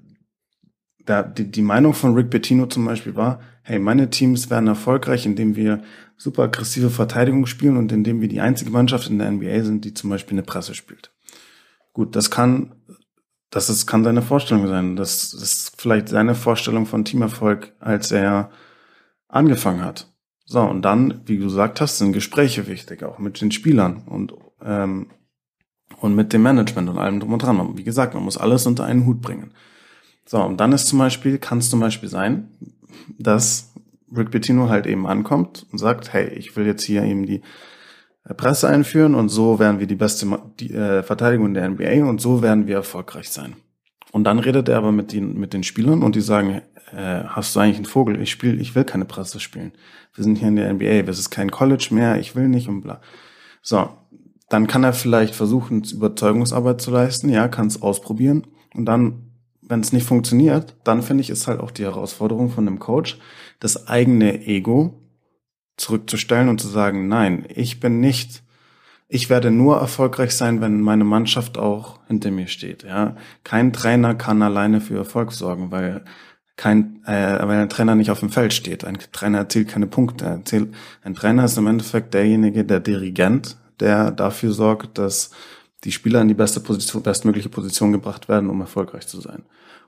[1.05, 5.25] da, die, die Meinung von Rick Bettino zum Beispiel war, hey, meine Teams werden erfolgreich,
[5.25, 5.83] indem wir
[6.17, 9.95] super aggressive Verteidigung spielen und indem wir die einzige Mannschaft in der NBA sind, die
[9.95, 11.13] zum Beispiel eine Presse spielt.
[11.93, 12.75] Gut, das kann,
[13.51, 14.97] das ist, kann seine Vorstellung sein.
[14.97, 18.51] Das ist vielleicht seine Vorstellung von Teamerfolg, als er
[19.29, 20.13] angefangen hat.
[20.49, 24.33] So, und dann, wie du gesagt hast, sind Gespräche wichtig, auch mit den Spielern und,
[24.65, 25.09] ähm,
[26.01, 27.77] und mit dem Management und allem drum und dran.
[27.77, 29.53] Wie gesagt, man muss alles unter einen Hut bringen.
[30.25, 32.49] So, und dann ist zum Beispiel, kann es zum Beispiel sein,
[33.19, 33.73] dass
[34.17, 37.43] Rick Bettino halt eben ankommt und sagt, hey, ich will jetzt hier eben die
[38.25, 40.27] äh, Presse einführen und so werden wir die beste
[40.61, 43.57] die, äh, Verteidigung der NBA und so werden wir erfolgreich sein.
[44.17, 47.55] Und dann redet er aber mit den, mit den Spielern und die sagen, äh, hast
[47.55, 48.19] du eigentlich einen Vogel?
[48.23, 49.73] Ich spiele, ich will keine Presse spielen.
[50.15, 52.81] Wir sind hier in der NBA, das ist kein College mehr, ich will nicht und
[52.81, 53.03] bla.
[53.61, 53.91] So,
[54.49, 59.81] dann kann er vielleicht versuchen, Überzeugungsarbeit zu leisten, ja, kann es ausprobieren und dann wenn
[59.81, 63.19] es nicht funktioniert, dann finde ich, ist halt auch die Herausforderung von einem Coach,
[63.61, 65.03] das eigene Ego
[65.77, 68.45] zurückzustellen und zu sagen, nein, ich bin nicht,
[69.09, 72.83] ich werde nur erfolgreich sein, wenn meine Mannschaft auch hinter mir steht.
[72.83, 76.05] Ja, kein Trainer kann alleine für Erfolg sorgen, weil
[76.57, 78.85] kein, äh, weil ein Trainer nicht auf dem Feld steht.
[78.85, 80.43] Ein Trainer erzielt keine Punkte.
[81.03, 85.31] ein Trainer ist im Endeffekt derjenige, der Dirigent, der dafür sorgt, dass
[85.85, 89.45] die Spieler in die beste Position, bestmögliche Position gebracht werden, um erfolgreich zu sein.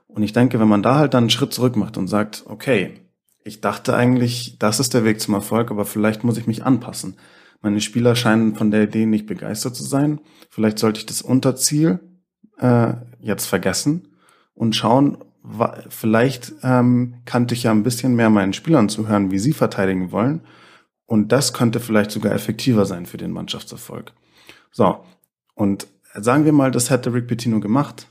[0.07, 3.01] Und ich denke, wenn man da halt dann einen Schritt zurück macht und sagt, okay,
[3.43, 7.15] ich dachte eigentlich, das ist der Weg zum Erfolg, aber vielleicht muss ich mich anpassen.
[7.61, 10.21] Meine Spieler scheinen von der Idee nicht begeistert zu sein.
[10.49, 11.99] Vielleicht sollte ich das Unterziel
[12.57, 14.15] äh, jetzt vergessen
[14.53, 15.17] und schauen,
[15.89, 20.41] vielleicht ähm, kannte ich ja ein bisschen mehr meinen Spielern zuhören, wie sie verteidigen wollen.
[21.05, 24.13] Und das könnte vielleicht sogar effektiver sein für den Mannschaftserfolg.
[24.71, 25.03] So,
[25.55, 28.07] und sagen wir mal, das hätte Rick Pitino gemacht.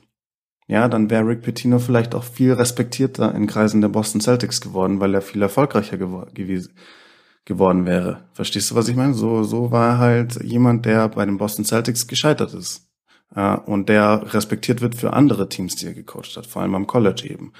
[0.66, 5.00] Ja, dann wäre Rick Pitino vielleicht auch viel respektierter in Kreisen der Boston Celtics geworden,
[5.00, 6.74] weil er viel erfolgreicher gewesen,
[7.48, 8.22] geworden wäre.
[8.32, 9.14] Verstehst du, was ich meine?
[9.14, 12.88] So, so war halt jemand, der bei den Boston Celtics gescheitert ist.
[13.34, 16.86] Ja, und der respektiert wird für andere Teams, die er gecoacht hat, vor allem am
[16.86, 17.52] College eben.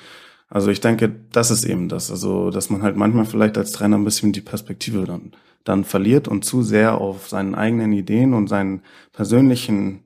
[0.48, 2.10] Also ich denke, das ist eben das.
[2.10, 5.32] Also, dass man halt manchmal vielleicht als Trainer ein bisschen die Perspektive dann
[5.64, 10.04] dann verliert und zu sehr auf seinen eigenen Ideen und seinen persönlichen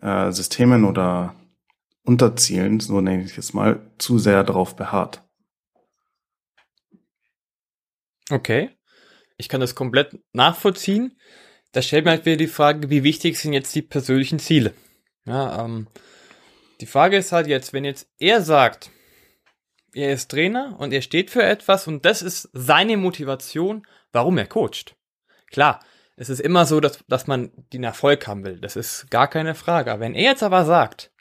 [0.00, 1.34] äh, Systemen oder
[2.02, 5.22] Unterzielen, so nenne ich es mal, zu sehr darauf beharrt.
[8.30, 8.75] Okay,
[9.36, 11.18] ich kann das komplett nachvollziehen.
[11.72, 14.72] Da stellt mir halt wieder die Frage, wie wichtig sind jetzt die persönlichen Ziele?
[15.26, 15.88] Ja, ähm,
[16.80, 18.90] die Frage ist halt jetzt, wenn jetzt er sagt,
[19.92, 24.46] er ist Trainer und er steht für etwas und das ist seine Motivation, warum er
[24.46, 24.94] coacht.
[25.50, 25.80] Klar,
[26.16, 28.58] es ist immer so, dass, dass man den Erfolg haben will.
[28.58, 29.92] Das ist gar keine Frage.
[29.92, 31.12] Aber wenn er jetzt aber sagt,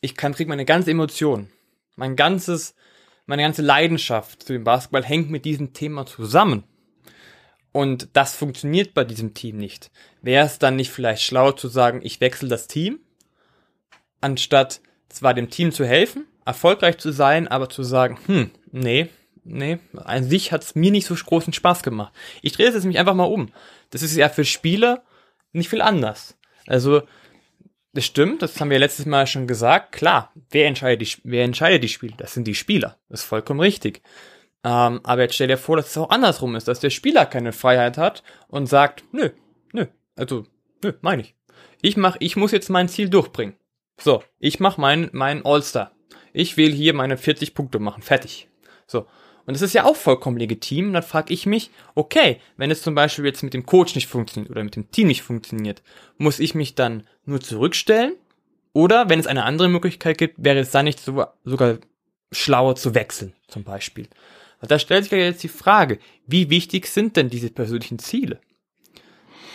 [0.00, 1.50] ich kann, krieg meine ganze Emotion,
[1.96, 2.74] mein ganzes,
[3.28, 6.64] meine ganze Leidenschaft zu dem Basketball hängt mit diesem Thema zusammen.
[7.72, 9.90] Und das funktioniert bei diesem Team nicht.
[10.22, 13.00] Wäre es dann nicht vielleicht schlau zu sagen, ich wechsle das Team,
[14.22, 19.10] anstatt zwar dem Team zu helfen, erfolgreich zu sein, aber zu sagen, hm, nee,
[19.44, 22.14] nee, an sich hat's mir nicht so großen Spaß gemacht.
[22.40, 23.52] Ich drehe es jetzt mich einfach mal um.
[23.90, 25.02] Das ist ja für Spieler
[25.52, 26.38] nicht viel anders.
[26.66, 27.02] Also,
[27.92, 29.92] das stimmt, das haben wir letztes Mal schon gesagt.
[29.92, 32.14] Klar, wer entscheidet die, wer entscheidet die Spiele?
[32.16, 32.98] Das sind die Spieler.
[33.08, 34.02] Das ist vollkommen richtig.
[34.64, 37.52] Ähm, aber jetzt stell dir vor, dass es auch andersrum ist, dass der Spieler keine
[37.52, 39.30] Freiheit hat und sagt, nö,
[39.72, 40.46] nö, also,
[40.82, 41.34] nö, meine ich.
[41.80, 43.56] Ich mach, ich muss jetzt mein Ziel durchbringen.
[44.00, 45.92] So, ich mach mein, mein All-Star.
[46.32, 48.02] Ich will hier meine 40 Punkte machen.
[48.02, 48.48] Fertig.
[48.86, 49.06] So.
[49.48, 50.92] Und das ist ja auch vollkommen legitim.
[50.92, 54.50] dann frage ich mich, okay, wenn es zum Beispiel jetzt mit dem Coach nicht funktioniert
[54.50, 55.82] oder mit dem Team nicht funktioniert,
[56.18, 58.12] muss ich mich dann nur zurückstellen?
[58.74, 61.78] Oder wenn es eine andere Möglichkeit gibt, wäre es dann nicht so, sogar
[62.30, 64.06] schlauer zu wechseln, zum Beispiel?
[64.60, 68.40] Und da stellt sich ja jetzt die Frage, wie wichtig sind denn diese persönlichen Ziele?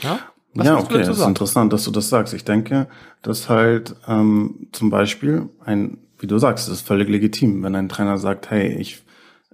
[0.01, 0.21] Ja,
[0.55, 2.33] ja okay, es ist interessant, dass du das sagst.
[2.33, 2.87] Ich denke,
[3.21, 7.89] dass halt ähm, zum Beispiel ein, wie du sagst, es ist völlig legitim, wenn ein
[7.89, 9.03] Trainer sagt, hey, ich,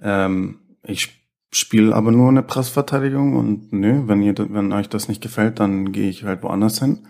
[0.02, 1.20] ähm, ich
[1.52, 5.92] spiele aber nur eine Pressverteidigung und nö, wenn ihr, wenn euch das nicht gefällt, dann
[5.92, 7.08] gehe ich halt woanders hin.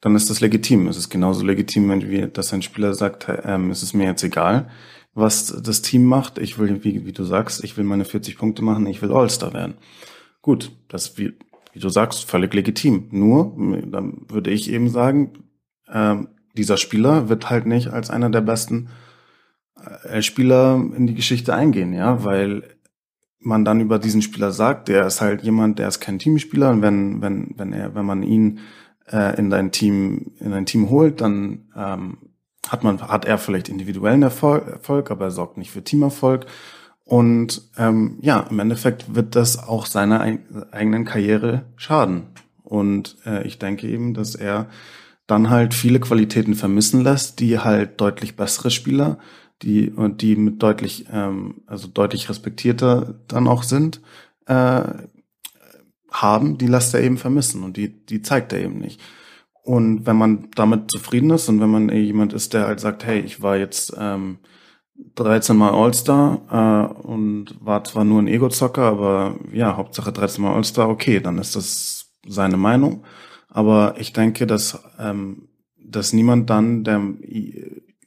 [0.00, 0.86] Dann ist das legitim.
[0.88, 4.22] Es ist genauso legitim, wenn wir, dass ein Spieler sagt, ähm, es ist mir jetzt
[4.22, 4.70] egal,
[5.14, 6.38] was das Team macht.
[6.38, 9.52] Ich will, wie, wie du sagst, ich will meine 40 Punkte machen, ich will All-Star
[9.54, 9.74] werden.
[10.42, 11.32] Gut, das wie,
[11.72, 13.08] wie du sagst, völlig legitim.
[13.10, 15.32] Nur, dann würde ich eben sagen,
[15.88, 16.16] äh,
[16.54, 18.88] dieser Spieler wird halt nicht als einer der besten
[20.22, 22.62] Spieler in die Geschichte eingehen, ja, weil
[23.40, 26.82] man dann über diesen Spieler sagt, der ist halt jemand, der ist kein Teamspieler und
[26.82, 28.60] wenn wenn wenn er wenn man ihn
[29.10, 32.18] äh, in dein Team in ein Team holt, dann ähm,
[32.68, 36.46] hat man, hat er vielleicht individuellen Erfolg, Erfolg, aber er sorgt nicht für Teamerfolg.
[37.04, 40.20] Und ähm, ja, im Endeffekt wird das auch seiner
[40.70, 42.28] eigenen Karriere schaden.
[42.62, 44.66] Und äh, ich denke eben, dass er
[45.26, 49.18] dann halt viele Qualitäten vermissen lässt, die halt deutlich bessere Spieler,
[49.62, 54.00] die und die mit deutlich, ähm, also deutlich respektierter dann auch sind,
[54.46, 54.82] äh,
[56.10, 59.00] haben, die lässt er eben vermissen und die, die zeigt er eben nicht.
[59.62, 63.20] Und wenn man damit zufrieden ist und wenn man jemand ist, der halt sagt, hey,
[63.20, 64.38] ich war jetzt ähm,
[65.16, 70.54] 13 Mal All-Star äh, und war zwar nur ein Ego-Zocker, aber ja, Hauptsache 13 Mal
[70.54, 73.04] All-Star, okay, dann ist das seine Meinung.
[73.54, 77.00] Aber ich denke, dass, ähm, dass niemand dann, der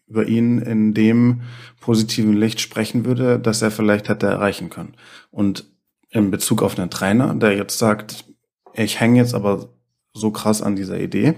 [0.05, 1.41] über ihn in dem
[1.79, 4.95] positiven Licht sprechen würde, dass er vielleicht hätte erreichen können.
[5.31, 5.65] Und
[6.09, 8.25] in Bezug auf einen Trainer, der jetzt sagt,
[8.73, 9.69] ich hänge jetzt aber
[10.13, 11.35] so krass an dieser Idee,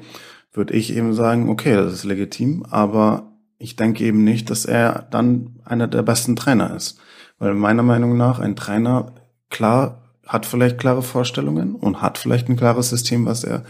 [0.53, 5.07] würde ich eben sagen, okay, das ist legitim, aber ich denke eben nicht, dass er
[5.11, 6.99] dann einer der besten Trainer ist.
[7.37, 9.13] Weil meiner Meinung nach ein Trainer,
[9.51, 13.63] klar, hat vielleicht klare Vorstellungen und hat vielleicht ein klares System, was er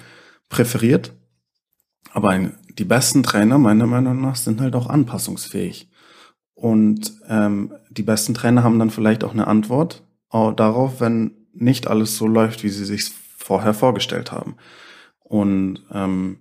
[0.50, 1.14] präferiert.
[2.12, 2.38] Aber
[2.78, 5.90] die besten Trainer, meiner Meinung nach, sind halt auch anpassungsfähig.
[6.54, 12.18] Und ähm, die besten Trainer haben dann vielleicht auch eine Antwort darauf, wenn nicht alles
[12.18, 14.58] so läuft, wie sie sich vorher vorgestellt haben.
[15.24, 16.40] Und ähm,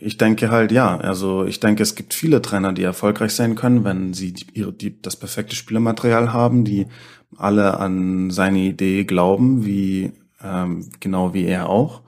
[0.00, 3.84] ich denke halt, ja, also ich denke, es gibt viele Trainer, die erfolgreich sein können,
[3.84, 6.86] wenn sie die, ihre, die, das perfekte Spielermaterial haben, die
[7.36, 10.12] alle an seine Idee glauben, wie
[10.42, 12.02] ähm, genau wie er auch.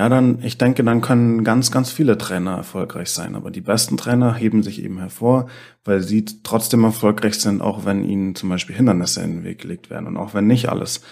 [0.00, 3.34] Ja, dann, ich denke, dann können ganz, ganz viele Trainer erfolgreich sein.
[3.34, 5.46] Aber die besten Trainer heben sich eben hervor,
[5.84, 9.90] weil sie trotzdem erfolgreich sind, auch wenn ihnen zum Beispiel Hindernisse in den Weg gelegt
[9.90, 11.02] werden und auch wenn nicht alles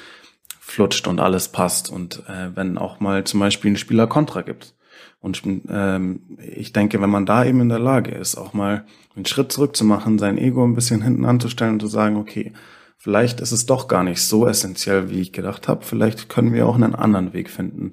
[0.59, 4.75] flutscht und alles passt und äh, wenn auch mal zum Beispiel ein Spieler Kontra gibt.
[5.21, 9.27] Und ähm, ich denke, wenn man da eben in der Lage ist, auch mal einen
[9.27, 12.55] Schritt zurück zu machen, sein Ego ein bisschen hinten anzustellen und zu sagen, okay,
[12.97, 15.85] vielleicht ist es doch gar nicht so essentiell, wie ich gedacht habe.
[15.85, 17.93] Vielleicht können wir auch einen anderen Weg finden,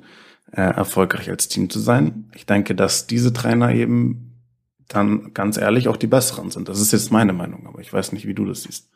[0.55, 2.31] äh, erfolgreich als Team zu sein.
[2.33, 4.41] Ich denke, dass diese Trainer eben
[4.87, 6.69] dann ganz ehrlich auch die besseren sind.
[6.69, 8.89] Das ist jetzt meine Meinung, aber ich weiß nicht, wie du das siehst.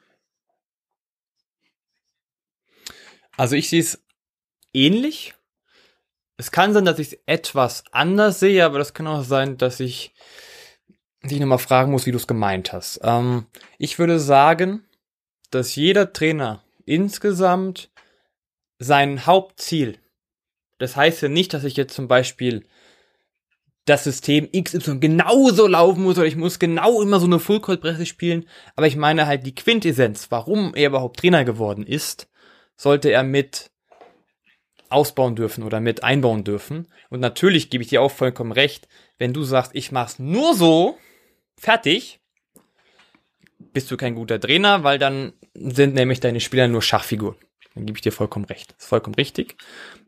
[3.36, 4.02] Also ich sehe es
[4.74, 5.34] ähnlich.
[6.38, 9.80] Es kann sein, dass ich es etwas anders sehe, aber das kann auch sein, dass
[9.80, 10.14] ich
[11.24, 13.02] dich nochmal fragen muss, wie du es gemeint hast.
[13.04, 13.46] Ähm,
[13.78, 14.86] ich würde sagen,
[15.52, 17.90] dass jeder Trainer insgesamt
[18.78, 20.00] sein Hauptziel,
[20.80, 22.66] das heißt ja nicht, dass ich jetzt zum Beispiel
[23.86, 28.48] das System XY genauso laufen muss oder ich muss genau immer so eine Full-Court-Presse spielen,
[28.76, 32.30] aber ich meine halt die Quintessenz, warum er überhaupt Trainer geworden ist,
[32.76, 33.72] sollte er mit
[34.90, 36.88] ausbauen dürfen oder mit einbauen dürfen.
[37.10, 40.98] Und natürlich gebe ich dir auch vollkommen recht, wenn du sagst, ich mach's nur so,
[41.58, 42.20] fertig,
[43.74, 47.36] bist du kein guter Trainer, weil dann sind nämlich deine Spieler nur Schachfiguren.
[47.76, 48.72] Dann gebe ich dir vollkommen recht.
[48.72, 49.58] Das ist vollkommen richtig.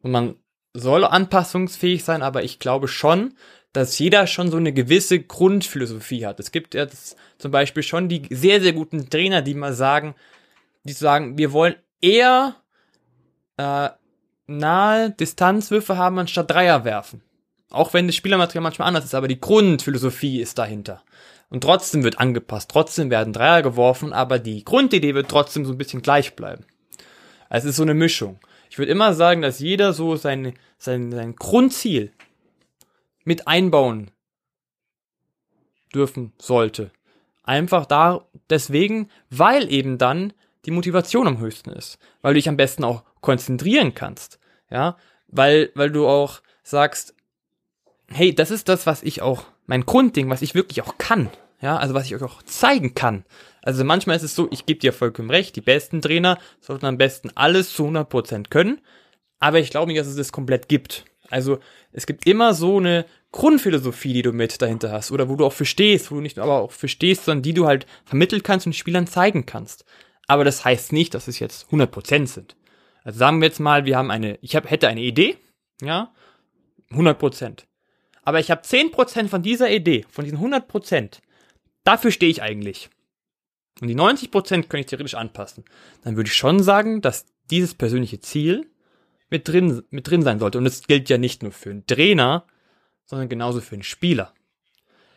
[0.01, 0.36] Und man
[0.74, 3.34] soll anpassungsfähig sein, aber ich glaube schon,
[3.74, 6.39] dass jeder schon so eine gewisse Grundphilosophie hat.
[6.39, 10.15] Es gibt jetzt zum Beispiel schon die sehr, sehr guten Trainer, die mal sagen,
[10.84, 12.55] die sagen, wir wollen eher
[13.57, 13.89] äh,
[14.47, 17.22] nahe Distanzwürfe haben, anstatt Dreier werfen.
[17.69, 21.03] Auch wenn das Spielermaterial manchmal anders ist, aber die Grundphilosophie ist dahinter.
[21.49, 25.78] Und trotzdem wird angepasst, trotzdem werden Dreier geworfen, aber die Grundidee wird trotzdem so ein
[25.78, 26.65] bisschen gleich bleiben.
[27.49, 28.39] Also es ist so eine Mischung.
[28.72, 32.13] Ich würde immer sagen, dass jeder so sein, sein, sein Grundziel
[33.26, 34.11] mit einbauen
[35.93, 36.89] dürfen sollte.
[37.43, 40.32] Einfach da deswegen, weil eben dann
[40.63, 44.95] die Motivation am höchsten ist, weil du dich am besten auch konzentrieren kannst, ja,
[45.28, 47.13] weil weil du auch sagst,
[48.07, 51.76] hey, das ist das, was ich auch mein Grundding, was ich wirklich auch kann, ja,
[51.76, 53.26] also was ich euch auch zeigen kann.
[53.62, 56.97] Also manchmal ist es so, ich gebe dir vollkommen recht, die besten Trainer sollten am
[56.97, 58.82] besten alles zu 100% können,
[59.39, 61.05] aber ich glaube nicht, dass es das komplett gibt.
[61.30, 61.59] Also
[61.91, 65.53] es gibt immer so eine Grundphilosophie, die du mit dahinter hast oder wo du auch
[65.53, 69.07] verstehst, wo du nicht aber auch verstehst, sondern die du halt vermitteln kannst und Spielern
[69.07, 69.86] zeigen kannst.
[70.28, 72.55] Aber das heißt nicht, dass es jetzt 100% sind.
[73.03, 75.38] Also sagen wir jetzt mal, wir haben eine, ich hab, hätte eine Idee,
[75.82, 76.14] ja,
[76.91, 77.64] 100%.
[78.24, 81.20] Aber ich habe 10% von dieser Idee, von diesen 100%,
[81.84, 82.89] dafür stehe ich eigentlich.
[83.80, 85.63] Und die 90% kann ich theoretisch anpassen.
[86.03, 88.69] Dann würde ich schon sagen, dass dieses persönliche Ziel
[89.30, 90.57] mit drin, mit drin sein sollte.
[90.57, 92.45] Und das gilt ja nicht nur für einen Trainer,
[93.05, 94.34] sondern genauso für einen Spieler.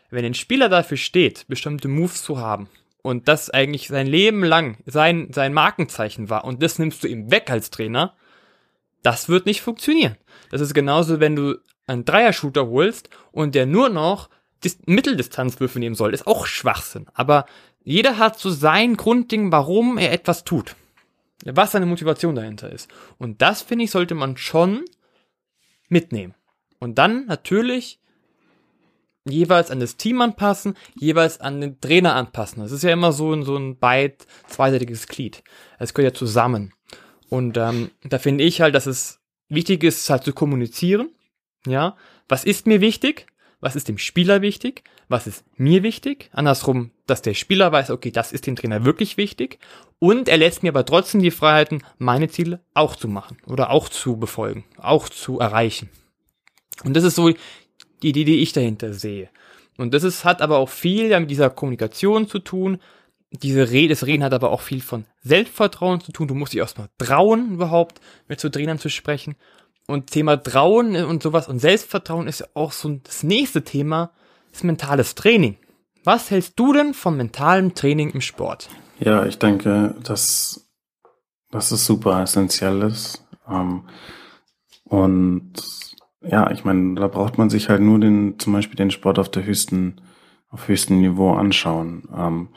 [0.09, 2.69] Wenn ein Spieler dafür steht, bestimmte Moves zu haben
[3.01, 7.31] und das eigentlich sein Leben lang sein, sein Markenzeichen war und das nimmst du ihm
[7.31, 8.15] weg als Trainer,
[9.03, 10.17] das wird nicht funktionieren.
[10.49, 14.29] Das ist genauso, wenn du einen Dreier-Shooter holst und der nur noch
[14.63, 17.07] Dis Mitteldistanzwürfe nehmen soll, ist auch Schwachsinn.
[17.13, 17.45] Aber
[17.85, 20.75] jeder hat so sein Grundding, warum er etwas tut.
[21.45, 22.89] Was seine Motivation dahinter ist.
[23.19, 24.83] Und das, finde ich, sollte man schon
[25.87, 26.33] mitnehmen.
[26.79, 27.99] Und dann natürlich
[29.25, 32.61] jeweils an das Team anpassen, jeweils an den Trainer anpassen.
[32.61, 35.43] Das ist ja immer so ein, so ein beid, zweiseitiges Glied.
[35.77, 36.73] Es gehört ja zusammen.
[37.29, 41.09] Und ähm, da finde ich halt, dass es wichtig ist, halt zu kommunizieren.
[41.67, 41.95] Ja,
[42.27, 43.27] was ist mir wichtig?
[43.65, 44.83] Was ist dem Spieler wichtig?
[45.07, 46.29] Was ist mir wichtig?
[46.33, 49.57] Andersrum, dass der Spieler weiß, okay, das ist dem Trainer wirklich wichtig.
[49.97, 53.89] Und er lässt mir aber trotzdem die Freiheiten, meine Ziele auch zu machen oder auch
[53.89, 55.89] zu befolgen, auch zu erreichen.
[56.83, 57.31] Und das ist so
[58.03, 59.29] die Idee, die ich dahinter sehe.
[59.79, 62.77] Und das ist, hat aber auch viel mit dieser Kommunikation zu tun.
[63.31, 66.27] Diese Rede, das Reden hat aber auch viel von Selbstvertrauen zu tun.
[66.27, 69.35] Du musst dich erstmal trauen, überhaupt mit so Trainern zu sprechen.
[69.87, 74.11] Und Thema Trauen und sowas und Selbstvertrauen ist ja auch so das nächste Thema,
[74.51, 75.57] ist mentales Training.
[76.03, 78.69] Was hältst du denn von mentalem Training im Sport?
[78.99, 80.67] Ja, ich denke, dass,
[81.51, 83.23] dass es super essentiell ist.
[83.49, 83.87] Ähm,
[84.85, 85.53] und
[86.21, 89.29] ja, ich meine, da braucht man sich halt nur den, zum Beispiel den Sport auf
[89.29, 90.01] der höchsten,
[90.49, 92.07] auf höchstem Niveau anschauen.
[92.15, 92.49] Ähm,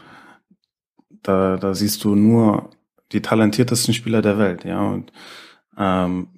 [1.22, 2.70] da, da siehst du nur
[3.12, 4.81] die talentiertesten Spieler der Welt, ja.
[4.81, 5.12] Und
[5.76, 6.29] ähm,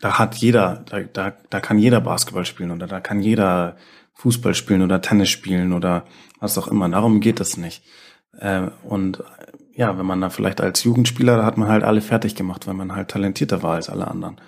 [0.00, 3.76] da hat jeder, da, da, da kann jeder Basketball spielen oder da kann jeder
[4.14, 6.04] Fußball spielen oder Tennis spielen oder
[6.40, 6.88] was auch immer.
[6.88, 7.82] Darum geht es nicht.
[8.38, 9.22] Äh, und
[9.74, 12.74] ja, wenn man da vielleicht als Jugendspieler, da hat man halt alle fertig gemacht, weil
[12.74, 14.40] man halt talentierter war als alle anderen.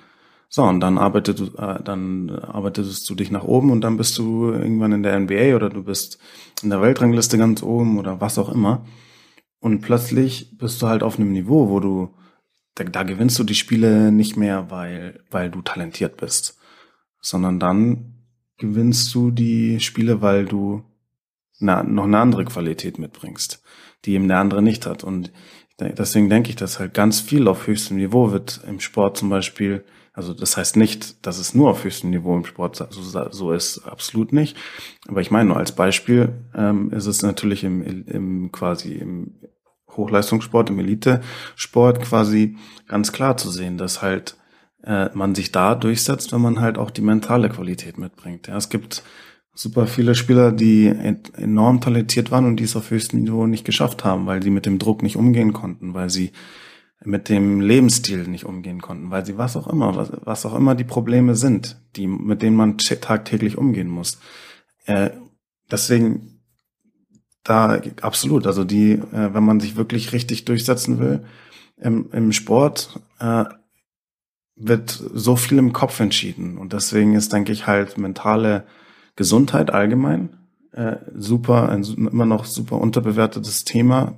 [0.48, 4.53] So, und dann arbeitet, äh, dann arbeitest du dich nach oben und dann bist du
[4.53, 6.18] irgendwann in der NBA oder du bist
[6.62, 8.84] in der Weltrangliste ganz oben oder was auch immer.
[9.61, 12.14] Und plötzlich bist du halt auf einem Niveau, wo du,
[12.75, 16.59] da, da gewinnst du die Spiele nicht mehr, weil, weil du talentiert bist,
[17.20, 18.14] sondern dann
[18.59, 20.85] gewinnst du die Spiele, weil du
[21.59, 23.62] na, noch eine andere Qualität mitbringst,
[24.05, 25.05] die eben der andere nicht hat.
[25.05, 25.33] Und
[25.79, 29.85] deswegen denke ich, dass halt ganz viel auf höchstem Niveau wird im Sport zum Beispiel
[30.14, 33.79] also das heißt nicht, dass es nur auf höchstem Niveau im Sport so, so ist,
[33.87, 34.57] absolut nicht.
[35.09, 39.35] Aber ich meine nur als Beispiel ähm, ist es natürlich im, im quasi im
[39.97, 42.57] Hochleistungssport, im Elitesport quasi
[42.88, 44.36] ganz klar zu sehen, dass halt
[44.84, 48.49] äh, man sich da durchsetzt, wenn man halt auch die mentale Qualität mitbringt.
[48.49, 49.03] Ja, es gibt
[49.55, 54.05] super viele Spieler, die enorm talentiert waren und die es auf höchstem Niveau nicht geschafft
[54.05, 56.32] haben, weil sie mit dem Druck nicht umgehen konnten, weil sie
[57.05, 60.74] mit dem Lebensstil nicht umgehen konnten, weil sie was auch immer, was, was auch immer
[60.74, 64.20] die Probleme sind, die, mit denen man tagtäglich umgehen muss.
[64.86, 65.11] Äh,
[65.70, 66.32] deswegen
[67.45, 71.24] da absolut, also die, äh, wenn man sich wirklich richtig durchsetzen will
[71.76, 73.45] im, im Sport, äh,
[74.55, 76.59] wird so viel im Kopf entschieden.
[76.59, 78.64] Und deswegen ist, denke ich, halt mentale
[79.16, 80.36] Gesundheit allgemein
[80.72, 84.14] äh, super, ein immer noch super unterbewertetes Thema,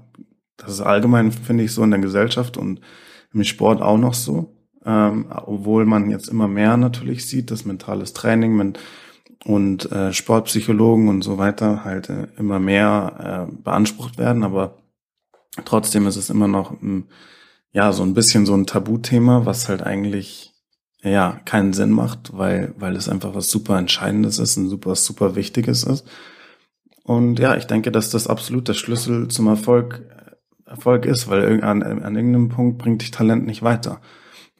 [0.56, 2.80] das ist allgemein, finde ich, so in der Gesellschaft und
[3.32, 4.56] im Sport auch noch so.
[4.86, 8.54] Ähm, obwohl man jetzt immer mehr natürlich sieht, dass mentales Training
[9.44, 14.42] und äh, Sportpsychologen und so weiter halt äh, immer mehr äh, beansprucht werden.
[14.42, 14.78] Aber
[15.64, 17.04] Trotzdem ist es immer noch, hm,
[17.72, 20.52] ja, so ein bisschen so ein Tabuthema, was halt eigentlich,
[21.02, 25.36] ja, keinen Sinn macht, weil, weil es einfach was super Entscheidendes ist, ein super, super
[25.36, 26.06] Wichtiges ist.
[27.04, 30.02] Und ja, ich denke, dass das absolut der Schlüssel zum Erfolg,
[30.66, 34.00] Erfolg ist, weil an, an irgendeinem Punkt bringt dich Talent nicht weiter.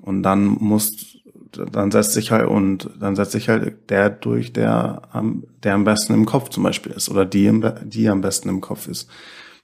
[0.00, 1.16] Und dann muss,
[1.56, 5.84] dann setzt sich halt, und dann setzt sich halt der durch, der am, der am
[5.84, 7.50] besten im Kopf zum Beispiel ist oder die,
[7.84, 9.10] die am besten im Kopf ist.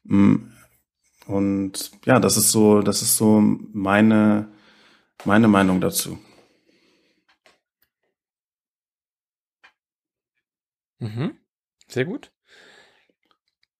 [0.04, 0.36] Mm,
[1.26, 4.48] und ja, das ist so, das ist so meine,
[5.24, 6.18] meine Meinung dazu.
[10.98, 11.32] Mhm.
[11.88, 12.30] Sehr gut.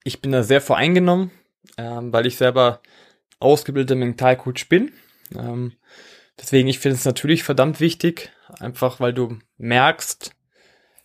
[0.05, 1.31] Ich bin da sehr voreingenommen,
[1.77, 2.81] ähm, weil ich selber
[3.39, 4.93] ausgebildeter Mentalcoach bin.
[5.35, 5.73] Ähm,
[6.41, 10.33] deswegen, ich finde es natürlich verdammt wichtig, einfach weil du merkst,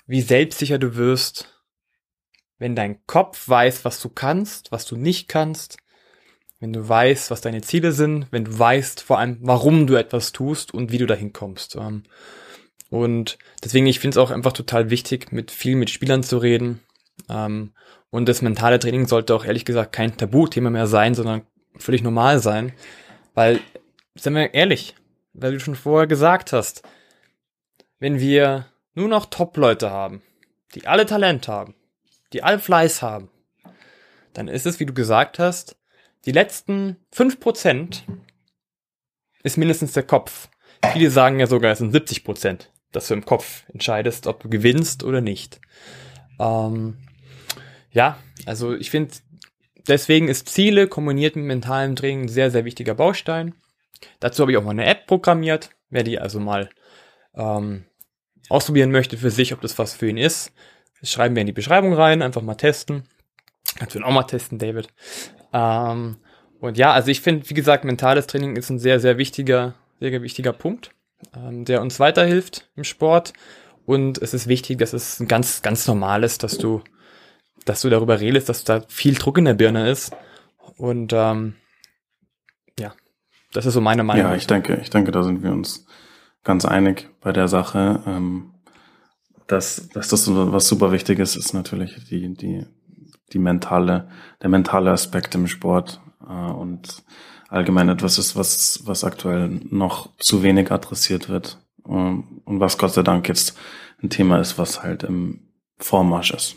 [0.07, 1.61] wie selbstsicher du wirst,
[2.57, 5.77] wenn dein Kopf weiß, was du kannst, was du nicht kannst,
[6.59, 10.31] wenn du weißt, was deine Ziele sind, wenn du weißt vor allem, warum du etwas
[10.31, 11.75] tust und wie du dahin kommst.
[11.75, 12.03] Ähm,
[12.89, 16.81] und deswegen, ich finde es auch einfach total wichtig, mit viel mit Spielern zu reden.
[17.29, 17.73] Ähm,
[18.09, 21.41] und das mentale Training sollte auch ehrlich gesagt kein Tabuthema mehr sein, sondern
[21.77, 22.71] völlig normal sein.
[23.33, 23.59] Weil,
[24.15, 24.95] seien wir ehrlich,
[25.37, 26.83] weil du schon vorher gesagt hast,
[27.99, 30.21] wenn wir nur noch Top-Leute haben,
[30.73, 31.75] die alle Talent haben,
[32.33, 33.29] die alle Fleiß haben,
[34.33, 35.77] dann ist es, wie du gesagt hast,
[36.25, 38.01] die letzten 5%
[39.43, 40.49] ist mindestens der Kopf.
[40.91, 45.03] Viele sagen ja sogar, es sind 70%, dass du im Kopf entscheidest, ob du gewinnst
[45.03, 45.59] oder nicht.
[46.39, 46.97] Ähm,
[47.91, 49.13] ja, also ich finde,
[49.87, 53.55] deswegen ist Ziele kombiniert mit mentalem Training ein sehr, sehr wichtiger Baustein.
[54.19, 55.69] Dazu habe ich auch mal eine App programmiert.
[55.89, 56.69] Wer die also mal
[57.35, 57.85] ähm,
[58.49, 60.51] ausprobieren möchte für sich, ob das was für ihn ist,
[61.03, 63.03] schreiben wir in die Beschreibung rein, einfach mal testen.
[63.77, 64.87] Kannst du ihn auch mal testen, David.
[65.53, 66.17] Ähm,
[66.59, 70.21] und ja, also ich finde, wie gesagt, mentales Training ist ein sehr, sehr wichtiger, sehr
[70.21, 70.91] wichtiger Punkt,
[71.35, 73.33] ähm, der uns weiterhilft im Sport.
[73.85, 76.81] Und es ist wichtig, dass es ein ganz, ganz normal ist, dass du,
[77.65, 80.15] dass du darüber redest, dass da viel Druck in der Birne ist.
[80.77, 81.55] Und ähm,
[82.79, 82.93] ja,
[83.55, 84.31] das ist so meine Meinung.
[84.31, 85.85] Ja, ich denke, ich denke, da sind wir uns
[86.43, 88.01] ganz einig bei der Sache.
[88.05, 88.51] Ähm,
[89.47, 92.65] dass, dass das was super wichtig ist, ist natürlich die, die
[93.33, 94.09] die mentale,
[94.41, 97.03] der mentale Aspekt im Sport äh, und
[97.49, 102.93] allgemein etwas ist, was, was aktuell noch zu wenig adressiert wird ähm, und was Gott
[102.93, 103.57] sei Dank jetzt
[104.01, 105.41] ein Thema ist, was halt im
[105.77, 106.55] Vormarsch ist.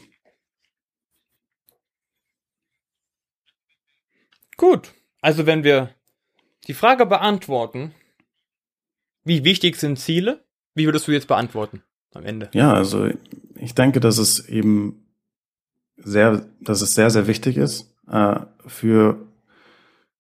[4.57, 5.95] Gut, also wenn wir
[6.69, 7.93] die Frage beantworten,
[9.25, 10.45] wie wichtig sind Ziele,
[10.75, 11.83] wie würdest du jetzt beantworten
[12.15, 12.51] am Ende?
[12.53, 13.09] Ja, also
[13.57, 15.07] ich denke, dass es eben
[15.97, 19.27] sehr, dass es sehr, sehr wichtig ist äh, für,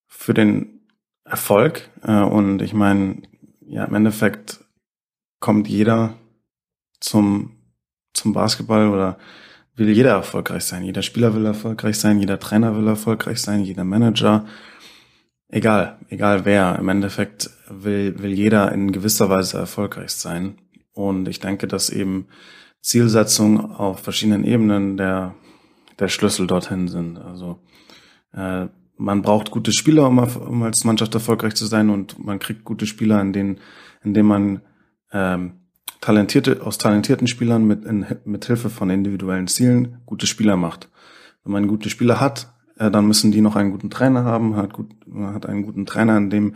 [0.07, 0.80] für den
[1.24, 1.88] Erfolg.
[2.03, 3.22] Äh, und ich meine,
[3.61, 4.64] ja, im Endeffekt
[5.40, 6.14] kommt jeder
[6.99, 7.57] zum,
[8.12, 9.18] zum Basketball oder
[9.76, 10.82] will jeder erfolgreich sein.
[10.82, 14.46] Jeder Spieler will erfolgreich sein, jeder Trainer will erfolgreich sein, jeder Manager.
[15.49, 16.78] Egal, egal wer.
[16.78, 20.59] Im Endeffekt will, will jeder in gewisser Weise erfolgreich sein.
[20.92, 22.26] Und ich denke, dass eben
[22.80, 25.34] Zielsetzung auf verschiedenen Ebenen der
[25.99, 27.18] der Schlüssel dorthin sind.
[27.18, 27.59] Also
[28.32, 32.64] äh, man braucht gute Spieler, um, um als Mannschaft erfolgreich zu sein und man kriegt
[32.64, 33.61] gute Spieler, in denen,
[34.03, 34.61] in denen man
[35.12, 35.53] ähm,
[36.01, 40.88] talentierte, aus talentierten Spielern mit, in, mit Hilfe von individuellen Zielen gute Spieler macht.
[41.44, 44.72] Wenn man gute Spieler hat, äh, dann müssen die noch einen guten Trainer haben, hat,
[44.72, 46.55] gut, hat einen guten Trainer, in dem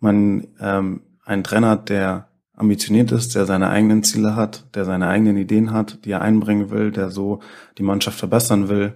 [0.00, 5.08] man ähm, einen Trainer hat, der ambitioniert ist, der seine eigenen Ziele hat, der seine
[5.08, 7.40] eigenen Ideen hat, die er einbringen will, der so
[7.78, 8.94] die Mannschaft verbessern will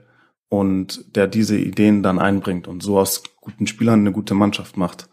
[0.48, 5.08] und der diese Ideen dann einbringt und so aus guten Spielern eine gute Mannschaft macht.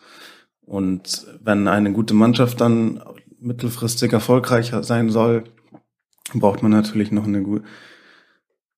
[0.62, 3.02] Und wenn eine gute Mannschaft dann
[3.40, 5.46] mittelfristig erfolgreicher sein soll,
[6.34, 7.62] braucht man natürlich noch eine,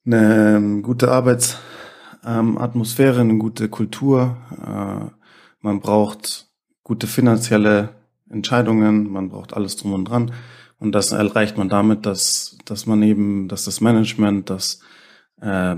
[0.06, 1.12] eine gute
[2.26, 4.38] Arbeitsatmosphäre, eine gute Kultur.
[4.52, 5.12] Äh,
[5.62, 6.48] man braucht
[6.84, 7.90] gute finanzielle
[8.30, 10.32] Entscheidungen, man braucht alles drum und dran.
[10.80, 14.82] Und das erreicht man damit, dass, dass man eben, dass das Management, dass
[15.42, 15.76] äh,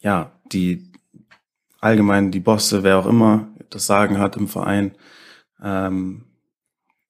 [0.00, 0.92] ja die
[1.80, 4.92] allgemein die Bosse, wer auch immer das Sagen hat im Verein,
[5.62, 6.24] ähm,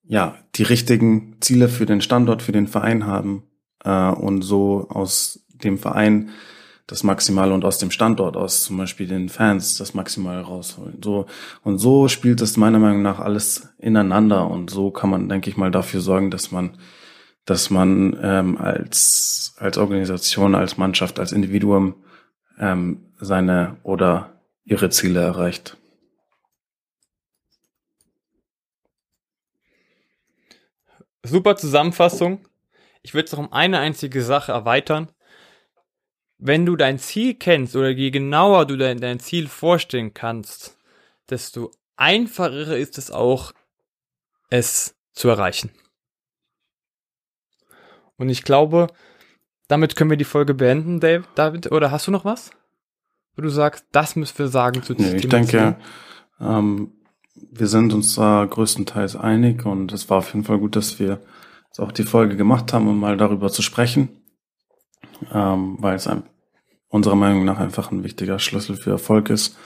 [0.05, 3.45] ja die richtigen Ziele für den Standort, für den Verein haben
[3.85, 6.31] äh, und so aus dem Verein
[6.89, 11.01] das Maximale und aus dem Standort aus, zum Beispiel den Fans, das Maximale rausholen.
[11.05, 11.26] So,
[11.62, 15.59] und so spielt es meiner Meinung nach alles ineinander und so kann man, denke ich
[15.59, 16.78] mal, dafür sorgen, dass man,
[17.45, 21.95] dass man ähm, als, als Organisation, als Mannschaft, als Individuum
[22.59, 25.76] ähm, seine oder ihre Ziele erreicht.
[31.22, 32.47] Super Zusammenfassung.
[33.03, 35.12] Ich würde es noch um eine einzige Sache erweitern.
[36.39, 40.78] Wenn du dein Ziel kennst oder je genauer du dein, dein Ziel vorstellen kannst,
[41.28, 43.53] desto einfacher ist es auch,
[44.51, 45.70] es zu erreichen.
[48.16, 48.89] Und ich glaube,
[49.68, 51.70] damit können wir die Folge beenden, Dave, David.
[51.72, 52.51] Oder hast du noch was?
[53.36, 55.76] Wo du sagst, das müssen wir sagen zu nee, Ich denke,
[56.41, 56.93] ähm,
[57.34, 61.20] wir sind uns da größtenteils einig und es war auf jeden Fall gut, dass wir
[61.66, 64.09] jetzt auch die Folge gemacht haben, um mal darüber zu sprechen,
[65.32, 66.24] ähm, weil es ein,
[66.88, 69.57] unserer Meinung nach einfach ein wichtiger Schlüssel für Erfolg ist.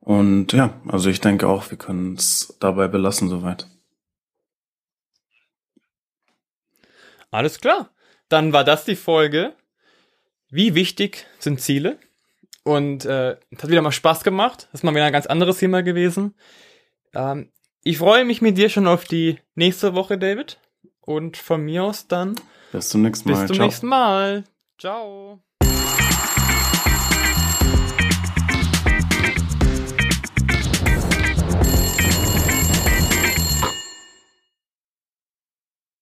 [0.00, 3.68] Und ja, also ich denke auch, wir können es dabei belassen soweit.
[7.30, 7.90] Alles klar.
[8.28, 9.54] Dann war das die Folge.
[10.50, 11.98] Wie wichtig sind Ziele?
[12.64, 14.68] Und äh, hat wieder mal Spaß gemacht.
[14.70, 16.34] Das ist mal wieder ein ganz anderes Thema gewesen.
[17.14, 17.50] Ähm,
[17.82, 20.58] ich freue mich mit dir schon auf die nächste Woche, David.
[21.00, 22.36] Und von mir aus dann.
[22.70, 23.40] Bis zum nächsten Mal.
[23.40, 23.66] Bis zum Ciao.
[23.66, 24.44] nächsten Mal.
[24.78, 25.42] Ciao.